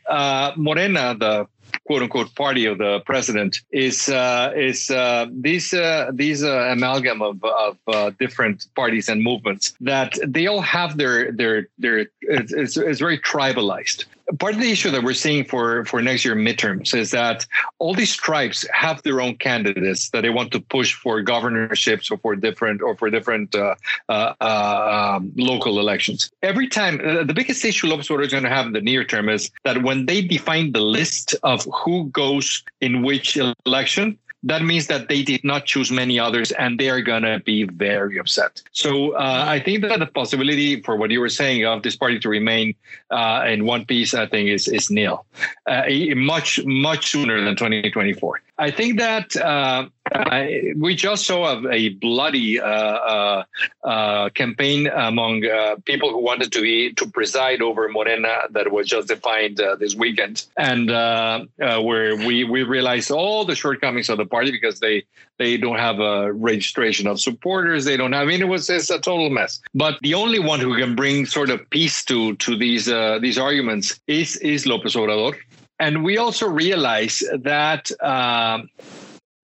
uh, 0.10 0.54
Morena, 0.56 1.16
the 1.18 1.48
quote 1.86 2.02
unquote 2.02 2.34
party 2.36 2.66
of 2.66 2.78
the 2.78 3.00
president 3.02 3.62
is 3.72 4.10
uh, 4.10 4.52
is 4.56 4.90
uh, 4.90 5.26
these 5.32 5.74
uh, 5.74 6.12
these 6.14 6.44
uh, 6.44 6.70
amalgam 6.72 7.22
of, 7.22 7.44
of 7.44 7.78
uh, 7.88 8.12
different 8.20 8.68
parties 8.76 9.10
and 9.10 9.24
movements 9.24 9.74
that 9.82 10.18
they 10.26 10.48
all 10.48 10.62
have 10.62 10.98
their 10.98 11.32
their 11.32 11.68
their 11.78 12.08
it's, 12.22 12.54
it's, 12.54 12.78
it's 12.78 13.00
very 13.00 13.20
tribalized 13.20 14.06
part 14.40 14.54
of 14.54 14.60
the 14.60 14.72
issue 14.72 14.92
that 14.92 15.04
we're 15.04 15.14
seeing 15.14 15.46
for 15.46 15.86
for 15.86 16.02
next 16.02 16.26
year 16.26 16.36
midterms 16.36 16.94
is 16.94 17.12
that 17.12 17.46
all 17.80 17.94
these 17.94 18.16
tribes 18.16 18.68
have 18.74 19.02
their 19.04 19.22
own 19.22 19.36
candidates 19.36 20.10
that 20.10 20.22
they 20.22 20.30
want 20.30 20.52
to 20.52 20.60
push 20.60 20.94
for 20.94 21.22
governorships 21.22 22.12
or 22.12 22.18
for 22.18 22.36
different 22.36 22.82
or 22.82 22.96
for 22.96 23.10
different 23.10 23.56
uh, 23.56 23.76
uh, 24.10 24.34
um, 24.42 25.32
local 25.36 25.80
elections. 25.80 26.30
Every 26.44 26.68
time, 26.68 27.00
uh, 27.04 27.24
the 27.24 27.34
biggest 27.34 27.64
issue 27.64 27.88
Lopez 27.88 28.08
Obrador 28.10 28.26
is 28.26 28.32
going 28.32 28.44
to 28.44 28.50
have 28.50 28.66
in 28.66 28.74
the 28.74 28.82
near 28.82 29.04
term 29.04 29.30
is 29.30 29.50
that 29.64 29.84
when 29.84 30.06
they 30.06 30.22
define 30.22 30.74
the 30.74 30.82
list 30.82 31.36
of 31.44 31.66
who 31.74 32.10
goes 32.10 32.64
in 32.82 33.04
which 33.04 33.38
election, 33.66 34.18
that 34.44 34.62
means 34.62 34.88
that 34.88 35.10
they 35.10 35.24
did 35.24 35.44
not 35.44 35.66
choose 35.66 35.92
many 35.92 36.20
others 36.20 36.52
and 36.52 36.80
they 36.80 36.90
are 36.90 37.02
going 37.02 37.24
to 37.24 37.40
be 37.40 37.64
very 37.64 38.18
upset. 38.20 38.62
So 38.72 39.14
uh, 39.14 39.46
I 39.48 39.60
think 39.60 39.82
that 39.82 40.00
the 40.00 40.06
possibility 40.06 40.82
for 40.82 40.96
what 40.96 41.12
you 41.12 41.20
were 41.20 41.30
saying 41.30 41.66
of 41.66 41.84
this 41.84 41.96
party 41.96 42.20
to 42.20 42.30
remain 42.30 42.76
uh, 43.10 43.46
in 43.48 43.66
one 43.66 43.86
piece, 43.86 44.14
I 44.14 44.28
think 44.28 44.50
is, 44.50 44.68
is 44.68 44.92
nil, 44.92 45.26
uh, 45.66 45.84
much, 46.16 46.64
much 46.66 47.12
sooner 47.12 47.44
than 47.44 47.56
2024. 47.56 48.42
I 48.60 48.72
think 48.72 48.98
that 49.00 49.36
uh, 49.36 49.88
I, 50.14 50.74
we 50.78 50.96
just 50.96 51.26
saw 51.26 51.54
a, 51.54 51.72
a 51.72 51.90
bloody 51.90 52.60
uh, 52.60 52.66
uh, 52.66 53.44
uh 53.84 54.30
campaign 54.30 54.88
among 54.88 55.46
uh, 55.46 55.76
people 55.86 56.12
who 56.12 56.20
wanted 56.20 56.52
to 56.54 56.62
be 56.62 56.94
to 56.94 57.08
preside 57.08 57.62
over 57.62 57.88
Morena 57.90 58.42
that 58.52 58.72
was 58.72 58.88
just 58.88 59.08
defined 59.08 59.60
uh, 59.60 59.76
this 59.76 59.96
weekend, 59.96 60.46
and 60.58 60.90
where 60.90 62.16
we 62.16 62.44
we 62.44 62.64
realized 62.64 63.12
all 63.12 63.46
the 63.46 63.56
shortcomings 63.56 64.10
of 64.10 64.18
the 64.18 64.26
party 64.26 64.52
because 64.52 64.80
they 64.80 65.04
they 65.38 65.58
don't 65.58 65.80
have 65.80 66.00
a 66.00 66.34
registration 66.34 67.08
of 67.08 67.20
supporters. 67.20 67.86
They 67.86 67.98
don't 67.98 68.14
have. 68.14 68.24
I 68.24 68.26
mean, 68.26 68.42
it 68.42 68.48
was 68.48 68.70
it's 68.70 68.90
a 68.90 69.00
total 69.00 69.30
mess. 69.30 69.62
But 69.74 70.00
the 70.02 70.14
only 70.14 70.40
one 70.40 70.60
who 70.60 70.76
can 70.78 70.96
bring 70.96 71.26
sort 71.26 71.50
of 71.50 71.70
peace 71.70 72.04
to 72.06 72.36
to 72.38 72.58
these 72.58 72.86
these 73.22 73.38
arguments 73.38 74.00
is 74.08 74.38
is 74.38 74.66
López 74.66 74.96
Obrador 74.96 75.36
and 75.80 76.04
we 76.04 76.18
also 76.18 76.48
realize 76.48 77.24
that 77.40 77.92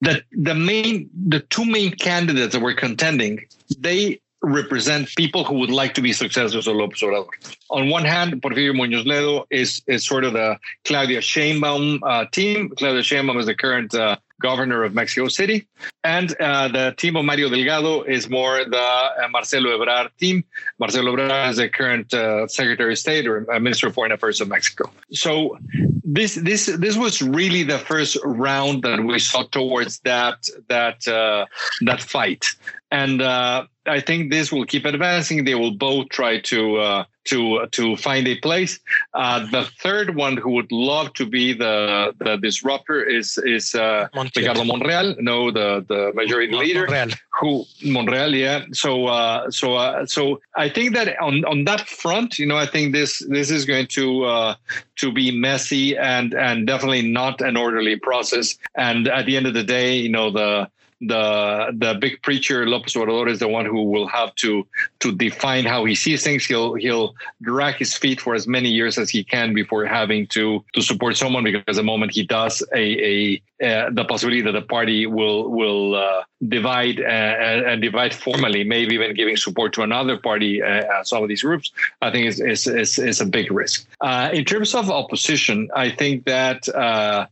that 0.04 0.24
the 0.32 0.56
main 0.56 1.10
the 1.28 1.40
two 1.40 1.66
main 1.66 1.92
candidates 1.92 2.54
that 2.54 2.62
were 2.62 2.74
contending 2.74 3.34
they 3.78 4.20
represent 4.44 5.08
people 5.16 5.46
who 5.46 5.56
would 5.56 5.72
like 5.72 5.94
to 5.94 6.02
be 6.02 6.12
successors 6.12 6.68
of 6.68 6.76
López 6.76 7.02
Obrador. 7.02 7.30
On 7.70 7.90
one 7.90 8.04
hand, 8.04 8.42
Porfirio 8.42 8.74
Muñoz 8.74 9.06
Ledo 9.06 9.46
is 9.50 9.82
is 9.88 10.06
sort 10.06 10.26
of 10.26 10.34
the 10.34 10.58
Claudia 10.84 11.22
Sheinbaum 11.22 12.00
uh, 12.04 12.26
team. 12.32 12.70
Claudia 12.78 13.02
Sheinbaum 13.02 13.40
is 13.40 13.46
the 13.46 13.56
current 13.56 13.96
uh, 13.96 14.18
governor 14.42 14.84
of 14.84 14.94
Mexico 14.94 15.30
City. 15.30 15.66
And 16.04 16.36
uh, 16.40 16.68
the 16.68 16.94
team 16.98 17.16
of 17.16 17.24
Mario 17.24 17.50
Delgado 17.50 18.04
is 18.04 18.30
more 18.30 18.66
the 18.66 18.78
uh, 18.78 19.28
Marcelo 19.32 19.70
Ebrard 19.78 20.10
team. 20.20 20.44
Marcelo 20.78 21.16
Ebrard 21.16 21.52
is 21.52 21.58
the 21.58 21.70
current 21.70 22.14
uh, 22.14 22.46
Secretary 22.48 22.92
of 22.92 23.00
State 23.00 23.26
or 23.26 23.50
uh, 23.52 23.60
Minister 23.60 23.88
of 23.88 23.94
Foreign 23.94 24.12
Affairs 24.12 24.42
of 24.42 24.50
Mexico. 24.50 24.92
So 25.12 25.58
this 26.04 26.36
this 26.36 26.66
this 26.66 26.98
was 26.98 27.22
really 27.22 27.64
the 27.64 27.80
first 27.80 28.18
round 28.24 28.84
that 28.84 29.04
we 29.04 29.20
saw 29.20 29.44
towards 29.44 30.00
that 30.00 30.48
that 30.68 31.08
uh, 31.08 31.46
that 31.82 32.02
fight. 32.02 32.46
And 32.92 33.22
uh, 33.22 33.66
I 33.86 34.00
think 34.00 34.32
this 34.32 34.52
will 34.52 34.66
keep 34.66 34.86
advancing. 34.86 35.46
They 35.46 35.56
will 35.56 35.74
both 35.74 36.10
try 36.10 36.40
to 36.42 36.78
uh, 36.78 37.04
to 37.26 37.68
to 37.72 37.98
find 37.98 38.28
a 38.28 38.36
place. 38.40 38.80
Uh, 39.14 39.46
the 39.52 39.68
third 39.82 40.16
one 40.16 40.38
who 40.38 40.52
would 40.52 40.72
love 40.72 41.14
to 41.14 41.26
be 41.26 41.54
the 41.54 42.14
the 42.20 42.38
disruptor 42.38 43.04
is 43.04 43.38
is 43.40 43.76
uh, 43.76 44.08
Ricardo 44.14 44.64
Monreal. 44.64 45.16
No, 45.20 45.52
the 45.52 45.86
the 45.88 46.12
majority 46.14 46.56
leader. 46.56 46.86
Monreal. 46.86 47.10
Who 47.40 47.66
Monreal? 47.84 48.36
Yeah. 48.36 48.66
So 48.72 49.08
uh, 49.08 49.52
so 49.52 49.76
uh, 49.76 50.06
so 50.06 50.42
I 50.56 50.70
think 50.70 50.94
that 50.94 51.20
on 51.20 51.44
on 51.46 51.66
that 51.66 51.88
front, 51.88 52.40
you 52.40 52.46
know, 52.46 52.58
I 52.58 52.66
think 52.66 52.94
this 52.94 53.20
this 53.28 53.50
is 53.50 53.66
going 53.66 53.88
to 53.88 54.26
uh, 54.26 54.56
to 54.98 55.12
be 55.12 55.32
messy 55.32 55.93
and 55.98 56.34
and 56.34 56.68
definitely 56.68 57.02
not 57.02 57.42
an 57.42 57.58
orderly 57.58 57.96
process. 57.96 58.58
And 58.76 59.08
at 59.08 59.26
the 59.26 59.38
end 59.38 59.48
of 59.48 59.54
the 59.54 59.64
day, 59.64 59.98
you 59.98 60.10
know, 60.10 60.32
the 60.32 60.70
the 61.02 61.72
the 61.78 61.98
big 62.00 62.22
preacher 62.22 62.66
Lopez 62.66 62.94
Obrador 62.94 63.30
is 63.30 63.40
the 63.40 63.48
one 63.48 63.66
who 63.66 63.84
will 63.84 64.08
have 64.08 64.34
to 64.36 64.66
to 65.04 65.12
define 65.12 65.66
how 65.66 65.84
he 65.84 65.96
sees 65.96 66.24
things. 66.24 66.46
He'll 66.46 66.74
he'll 66.76 67.14
drag 67.42 67.76
his 67.76 67.94
feet 67.96 68.22
for 68.22 68.34
as 68.36 68.48
many 68.48 68.70
years 68.70 68.98
as 68.98 69.10
he 69.10 69.22
can 69.24 69.54
before 69.54 69.86
having 69.86 70.28
to 70.28 70.64
to 70.74 70.82
support 70.82 71.18
someone 71.18 71.44
because 71.44 71.76
the 71.76 71.84
moment 71.84 72.14
he 72.14 72.24
does 72.24 72.64
a 72.74 72.86
a 73.12 73.42
uh, 73.64 73.90
the 73.92 74.06
possibility 74.06 74.42
that 74.42 74.54
the 74.54 74.62
party 74.62 75.06
will 75.06 75.50
will 75.50 75.96
uh, 75.96 76.24
divide 76.48 77.00
uh, 77.00 77.70
and 77.72 77.82
divide 77.82 78.14
formally, 78.14 78.64
maybe 78.64 78.96
even 78.96 79.14
giving 79.14 79.38
support 79.38 79.74
to 79.74 79.82
another 79.82 80.18
party, 80.18 80.62
uh, 80.62 81.04
some 81.04 81.22
of 81.22 81.30
these 81.30 81.44
groups, 81.44 81.72
I 82.02 82.12
think 82.12 82.28
is 82.28 82.40
is 82.40 82.68
is, 82.68 82.98
is 82.98 83.22
a 83.22 83.26
big 83.26 83.52
risk. 83.52 83.88
Uh, 84.02 84.30
in 84.34 84.46
terms 84.46 84.74
of 84.74 84.90
opposition, 84.90 85.70
I 85.76 85.90
think 85.90 86.26
that 86.26 86.68
uh, 86.70 87.28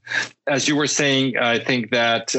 as 0.48 0.68
you 0.68 0.76
were 0.76 0.88
saying, 0.88 1.38
I 1.38 1.60
think 1.60 1.92
that 1.92 2.36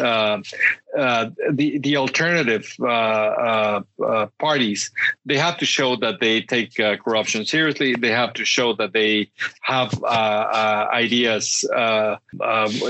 uh, 0.96 1.30
the 1.50 1.78
the 1.78 1.96
alternative 1.96 2.74
uh, 2.80 2.84
uh, 2.86 3.82
uh, 4.04 4.26
parties 4.38 4.90
they 5.24 5.38
have 5.38 5.56
to 5.56 5.64
show 5.64 5.96
that 5.96 6.20
they 6.20 6.42
take 6.42 6.78
uh, 6.78 6.96
corruption 6.96 7.46
seriously. 7.46 7.94
They 7.94 8.10
have 8.10 8.34
to 8.34 8.44
show 8.44 8.74
that 8.74 8.92
they 8.92 9.30
have 9.62 9.90
ideas 10.04 11.64
um, 11.74 12.18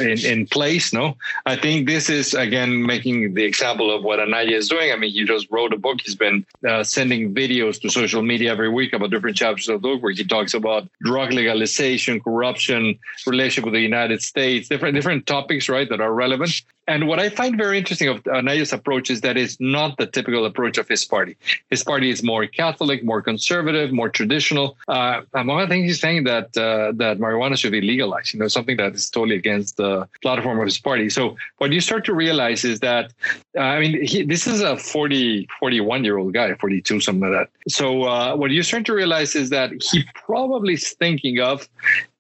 in 0.01 0.19
in 0.25 0.47
place. 0.47 0.93
No, 0.93 1.17
I 1.47 1.55
think 1.55 1.87
this 1.87 2.11
is 2.11 2.35
again 2.35 2.85
making 2.85 3.35
the 3.35 3.45
example 3.45 3.95
of 3.95 4.03
what 4.03 4.19
Anaya 4.19 4.57
is 4.57 4.69
doing. 4.69 4.91
I 4.91 4.97
mean, 4.97 5.13
he 5.13 5.25
just 5.25 5.47
wrote 5.51 5.73
a 5.73 5.79
book. 5.79 6.01
He's 6.05 6.17
been 6.17 6.45
sending 6.83 7.33
videos 7.33 7.81
to 7.83 7.89
social 7.89 8.23
media 8.23 8.51
every 8.51 8.69
week 8.69 8.93
about 8.93 9.11
different 9.11 9.37
chapters 9.37 9.69
of 9.69 9.81
the 9.81 9.89
book 9.89 10.03
where 10.03 10.13
he 10.13 10.25
talks 10.25 10.55
about 10.55 10.89
drug 11.03 11.33
legalization, 11.33 12.21
corruption, 12.21 12.99
relationship 13.27 13.65
with 13.65 13.75
the 13.75 13.81
United 13.81 14.23
States, 14.23 14.69
different 14.69 14.95
different 14.97 15.27
topics, 15.27 15.69
right, 15.69 15.89
that 15.89 16.01
are 16.01 16.13
relevant. 16.13 16.63
And 16.89 17.07
what 17.07 17.21
I 17.21 17.29
find 17.29 17.57
very 17.57 17.79
interesting 17.79 18.09
of 18.09 18.25
Anaya's 18.25 18.73
approach 18.73 19.09
is 19.09 19.21
that 19.21 19.37
it's 19.37 19.59
not 19.61 19.97
the 19.99 20.07
typical 20.07 20.45
approach 20.45 20.79
of 20.79 20.89
his 20.89 21.05
party. 21.05 21.37
His 21.71 21.85
party 21.85 22.11
is 22.11 22.23
more 22.23 22.47
Catholic, 22.47 23.05
more 23.05 23.23
conservative, 23.23 23.93
more 23.93 24.09
traditional. 24.09 24.77
Uh, 24.89 25.23
among 25.35 25.61
other 25.61 25.69
things, 25.69 25.87
he's 25.87 26.01
saying 26.01 26.25
that 26.25 26.57
uh, 26.57 26.93
that 26.97 27.19
marijuana 27.19 27.57
should 27.57 27.71
be 27.71 27.81
legalized. 27.81 28.35
You 28.35 28.41
know, 28.41 28.49
something 28.49 28.77
that 28.79 28.95
is 28.95 29.09
totally 29.09 29.37
against 29.37 29.77
the 29.77 30.09
platform 30.23 30.59
of 30.59 30.65
his 30.65 30.79
party. 30.79 31.09
So 31.09 31.37
what 31.59 31.71
you 31.71 31.81
start 31.81 32.05
to 32.07 32.15
realize 32.15 32.65
is 32.65 32.81
that, 32.81 33.13
uh, 33.57 33.61
I 33.61 33.81
mean, 33.81 34.05
he, 34.05 34.25
this 34.25 34.49
is 34.49 34.61
a 34.61 34.77
40, 34.77 35.49
41 35.61 36.03
year 36.03 36.19
old 36.19 36.35
guy, 36.35 36.53
42, 36.55 37.01
something 37.01 37.31
like 37.31 37.47
that. 37.47 37.71
So 37.71 38.05
uh, 38.05 38.35
what 38.35 38.51
you 38.51 38.63
start 38.65 38.87
to 38.87 38.95
realize 38.95 39.37
is 39.37 39.51
that 39.51 39.71
he 39.81 40.05
probably 40.15 40.75
is 40.75 40.91
thinking 40.91 41.39
of 41.39 41.69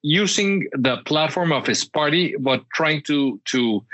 using 0.02 0.68
the 0.72 0.98
platform 1.06 1.52
of 1.52 1.66
his 1.66 1.84
party, 1.84 2.34
but 2.38 2.68
trying 2.70 3.02
to 3.02 3.40
to 3.46 3.84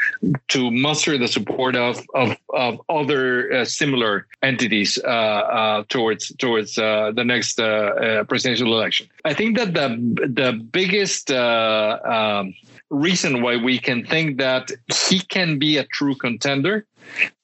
to 0.49 0.71
muster 0.71 1.19
the 1.19 1.29
support 1.29 1.77
of 1.77 2.05
of, 2.15 2.37
of 2.55 2.81
other 2.89 3.53
uh, 3.53 3.65
similar 3.65 4.27
entities 4.43 4.99
uh, 5.05 5.07
uh, 5.07 5.85
towards 5.89 6.35
towards 6.37 6.79
uh, 6.79 7.13
the 7.15 7.25
next 7.25 7.61
uh, 7.61 7.65
uh, 7.65 8.25
presidential 8.25 8.73
election. 8.73 9.09
I 9.25 9.35
think 9.35 9.57
that 9.59 9.75
the 9.75 9.89
the 10.27 10.53
biggest 10.53 11.31
um, 11.31 12.55
reason 12.91 13.43
why 13.43 13.57
we 13.57 13.79
can 13.79 14.05
think 14.05 14.39
that 14.39 14.71
he 15.09 15.21
can 15.21 15.59
be 15.59 15.77
a 15.77 15.85
true 15.85 16.15
contender 16.15 16.87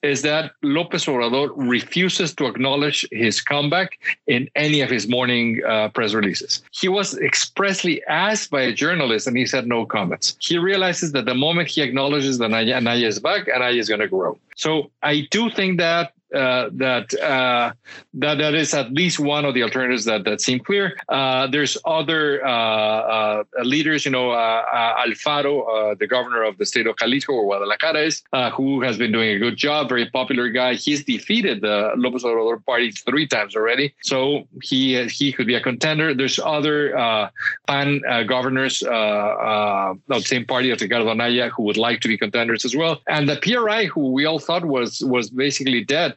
is 0.03 0.23
that 0.23 0.53
Lopez 0.63 1.07
Obrador 1.07 1.51
refuses 1.57 2.35
to 2.35 2.47
acknowledge 2.47 3.07
his 3.11 3.41
comeback 3.41 3.99
in 4.27 4.49
any 4.55 4.81
of 4.83 4.91
his 4.91 5.09
morning 5.09 5.63
uh, 5.67 5.89
press 5.89 6.13
releases. 6.13 6.63
He 6.71 6.89
was 6.89 7.17
expressly 7.19 8.03
asked 8.05 8.51
by 8.51 8.63
a 8.63 8.73
journalist 8.73 9.27
and 9.27 9.37
he 9.37 9.47
said 9.47 9.67
no 9.67 9.87
comments. 9.87 10.37
He 10.41 10.59
realizes 10.59 11.13
that 11.13 11.25
the 11.25 11.35
moment 11.35 11.69
he 11.69 11.81
acknowledges 11.81 12.39
that 12.39 12.53
Anaya, 12.53 13.09
is 13.09 13.19
back, 13.21 13.49
Anaya 13.49 13.77
is 13.77 13.89
going 13.89 14.01
to 14.01 14.09
grow. 14.09 14.39
So 14.57 14.91
I 15.03 15.27
do 15.31 15.51
think 15.51 15.79
that 15.79 16.13
uh, 16.35 16.69
that 16.73 17.15
uh, 17.21 17.73
that 18.13 18.39
that 18.39 18.55
is 18.55 18.75
at 18.75 18.93
least 18.93 19.21
one 19.21 19.45
of 19.45 19.55
the 19.55 19.63
alternatives 19.63 20.05
that 20.05 20.25
that 20.25 20.41
seem 20.41 20.59
clear. 20.59 20.97
Uh, 21.09 21.47
there's 21.47 21.79
other 21.85 22.45
uh, 22.45 22.51
uh, 22.51 23.45
leaders, 23.63 24.05
you 24.05 24.11
know, 24.11 24.31
Alfaro, 24.31 25.97
the 25.99 26.07
governor 26.07 26.43
of 26.43 26.59
the 26.59 26.67
state 26.67 26.87
of 26.87 26.97
Jalisco 26.97 27.33
or 27.33 27.45
Guadalajara, 27.45 28.07
is 28.07 28.23
who 28.55 28.83
has 28.83 28.99
been 28.99 29.13
doing 29.13 29.31
a 29.31 29.39
good 29.39 29.57
job. 29.57 29.89
Very 29.89 30.11
popular 30.11 30.49
guy. 30.49 30.75
He's 30.75 31.05
defeated 31.05 31.61
the 31.61 31.93
Lopez 31.97 32.25
Obrador 32.25 32.65
party 32.65 32.91
three 32.91 33.27
times 33.27 33.55
already, 33.55 33.95
so 34.03 34.49
he 34.63 35.07
he 35.09 35.33
could 35.33 35.47
be 35.47 35.55
a 35.55 35.61
contender. 35.61 36.15
There's 36.15 36.41
other 36.45 37.31
PAN 37.69 38.03
governors 38.27 38.83
of 38.83 39.99
the 40.09 40.21
same 40.21 40.45
party 40.45 40.71
of 40.71 40.81
Ricardo 40.81 41.09
Anaya 41.09 41.51
who 41.51 41.63
would 41.63 41.77
like 41.77 42.01
to 42.01 42.09
be 42.09 42.19
contenders 42.19 42.65
as 42.65 42.75
well, 42.75 43.01
and 43.09 43.29
the 43.29 43.37
PRI, 43.37 43.87
who 43.87 44.11
we 44.11 44.25
all 44.25 44.41
thought 44.41 44.65
was 44.65 45.03
was 45.05 45.31
basically 45.31 45.85
dead 45.85 46.17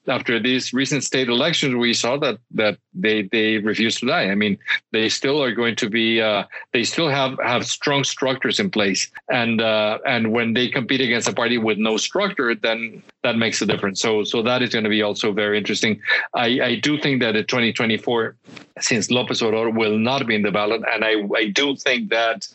after 0.07 0.39
these 0.39 0.73
recent 0.73 1.03
state 1.03 1.27
elections, 1.29 1.75
we 1.75 1.93
saw 1.93 2.17
that 2.17 2.39
that 2.51 2.77
they 2.93 3.23
they 3.23 3.57
refuse 3.59 3.99
to 3.99 4.07
die. 4.07 4.29
I 4.29 4.35
mean, 4.35 4.57
they 4.91 5.09
still 5.09 5.41
are 5.43 5.51
going 5.51 5.75
to 5.77 5.89
be 5.89 6.21
uh, 6.21 6.43
they 6.73 6.83
still 6.83 7.09
have 7.09 7.37
have 7.43 7.65
strong 7.65 8.03
structures 8.03 8.59
in 8.59 8.71
place, 8.71 9.11
and 9.29 9.61
uh, 9.61 9.99
and 10.05 10.31
when 10.31 10.53
they 10.53 10.69
compete 10.69 11.01
against 11.01 11.27
a 11.27 11.33
party 11.33 11.57
with 11.57 11.77
no 11.77 11.97
structure, 11.97 12.55
then 12.55 13.03
that 13.23 13.37
makes 13.37 13.61
a 13.61 13.65
difference. 13.65 14.01
So 14.01 14.23
so 14.23 14.41
that 14.41 14.61
is 14.61 14.69
going 14.71 14.83
to 14.83 14.89
be 14.89 15.01
also 15.01 15.31
very 15.31 15.57
interesting. 15.57 16.01
I 16.33 16.59
I 16.61 16.75
do 16.75 16.99
think 16.99 17.21
that 17.21 17.35
in 17.35 17.45
2024, 17.45 18.35
since 18.79 19.11
Lopez 19.11 19.41
Obrador 19.41 19.75
will 19.75 19.97
not 19.97 20.25
be 20.25 20.35
in 20.35 20.41
the 20.41 20.51
ballot, 20.51 20.81
and 20.91 21.05
I 21.05 21.23
I 21.35 21.47
do 21.49 21.75
think 21.75 22.09
that 22.09 22.47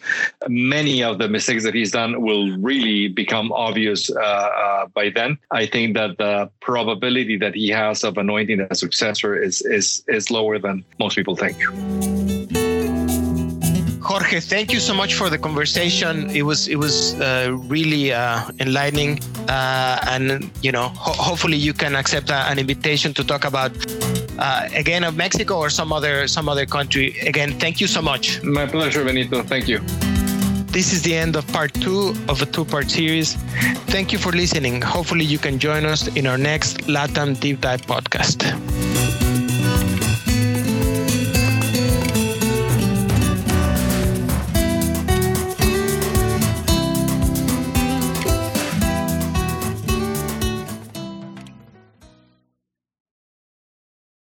many 0.48 1.02
of 1.02 1.18
the 1.18 1.28
mistakes 1.28 1.62
that 1.62 1.74
he's 1.74 1.92
done 1.92 2.22
will 2.22 2.56
really 2.59 3.09
become 3.09 3.52
obvious 3.52 4.11
uh, 4.11 4.20
uh, 4.20 4.87
by 4.87 5.11
then. 5.11 5.38
I 5.52 5.66
think 5.66 5.94
that 5.94 6.18
the 6.18 6.50
probability 6.61 7.36
that 7.37 7.55
he 7.55 7.68
has 7.68 8.05
of 8.05 8.18
anointing 8.18 8.61
a 8.61 8.75
successor 8.75 9.37
is 9.37 9.62
is 9.62 10.03
is 10.09 10.31
lower 10.31 10.59
than 10.59 10.85
most 10.99 11.14
people 11.16 11.37
think. 11.37 11.57
Jorge, 14.07 14.38
thank 14.38 14.72
you 14.72 14.79
so 14.79 14.94
much 14.94 15.14
for 15.14 15.29
the 15.29 15.37
conversation. 15.37 16.31
It 16.31 16.42
was 16.42 16.68
it 16.68 16.77
was 16.77 17.14
uh, 17.20 17.57
really 17.66 18.12
uh, 18.12 18.49
enlightening, 18.61 19.18
uh, 19.49 19.99
and 20.07 20.49
you 20.62 20.70
know, 20.70 20.88
ho- 20.94 21.20
hopefully 21.29 21.57
you 21.57 21.72
can 21.72 21.96
accept 21.96 22.31
a, 22.31 22.46
an 22.46 22.61
invitation 22.61 23.12
to 23.14 23.25
talk 23.25 23.44
about 23.44 23.72
uh, 24.38 24.68
again 24.77 25.03
of 25.03 25.16
Mexico 25.16 25.59
or 25.59 25.70
some 25.70 25.92
other 25.92 26.29
some 26.29 26.49
other 26.49 26.66
country. 26.66 27.18
Again, 27.27 27.59
thank 27.59 27.81
you 27.81 27.88
so 27.88 28.01
much. 28.01 28.40
My 28.44 28.66
pleasure, 28.66 29.05
Benito. 29.05 29.42
Thank 29.42 29.66
you. 29.66 29.81
This 30.68 30.92
is 30.92 31.02
the 31.02 31.14
end 31.14 31.37
of 31.37 31.46
part 31.48 31.72
two 31.74 32.14
of 32.29 32.42
a 32.42 32.46
two 32.46 32.64
part 32.64 32.90
series. 32.90 33.35
Thank 33.88 34.12
you 34.12 34.18
for 34.18 34.33
listening. 34.33 34.83
Hopefully, 34.83 35.24
you 35.24 35.38
can 35.38 35.59
join 35.59 35.85
us 35.87 36.07
in 36.09 36.26
our 36.26 36.38
next 36.38 36.87
Latam 36.87 37.38
Deep 37.40 37.61
Dive 37.61 37.83
podcast. 37.87 38.76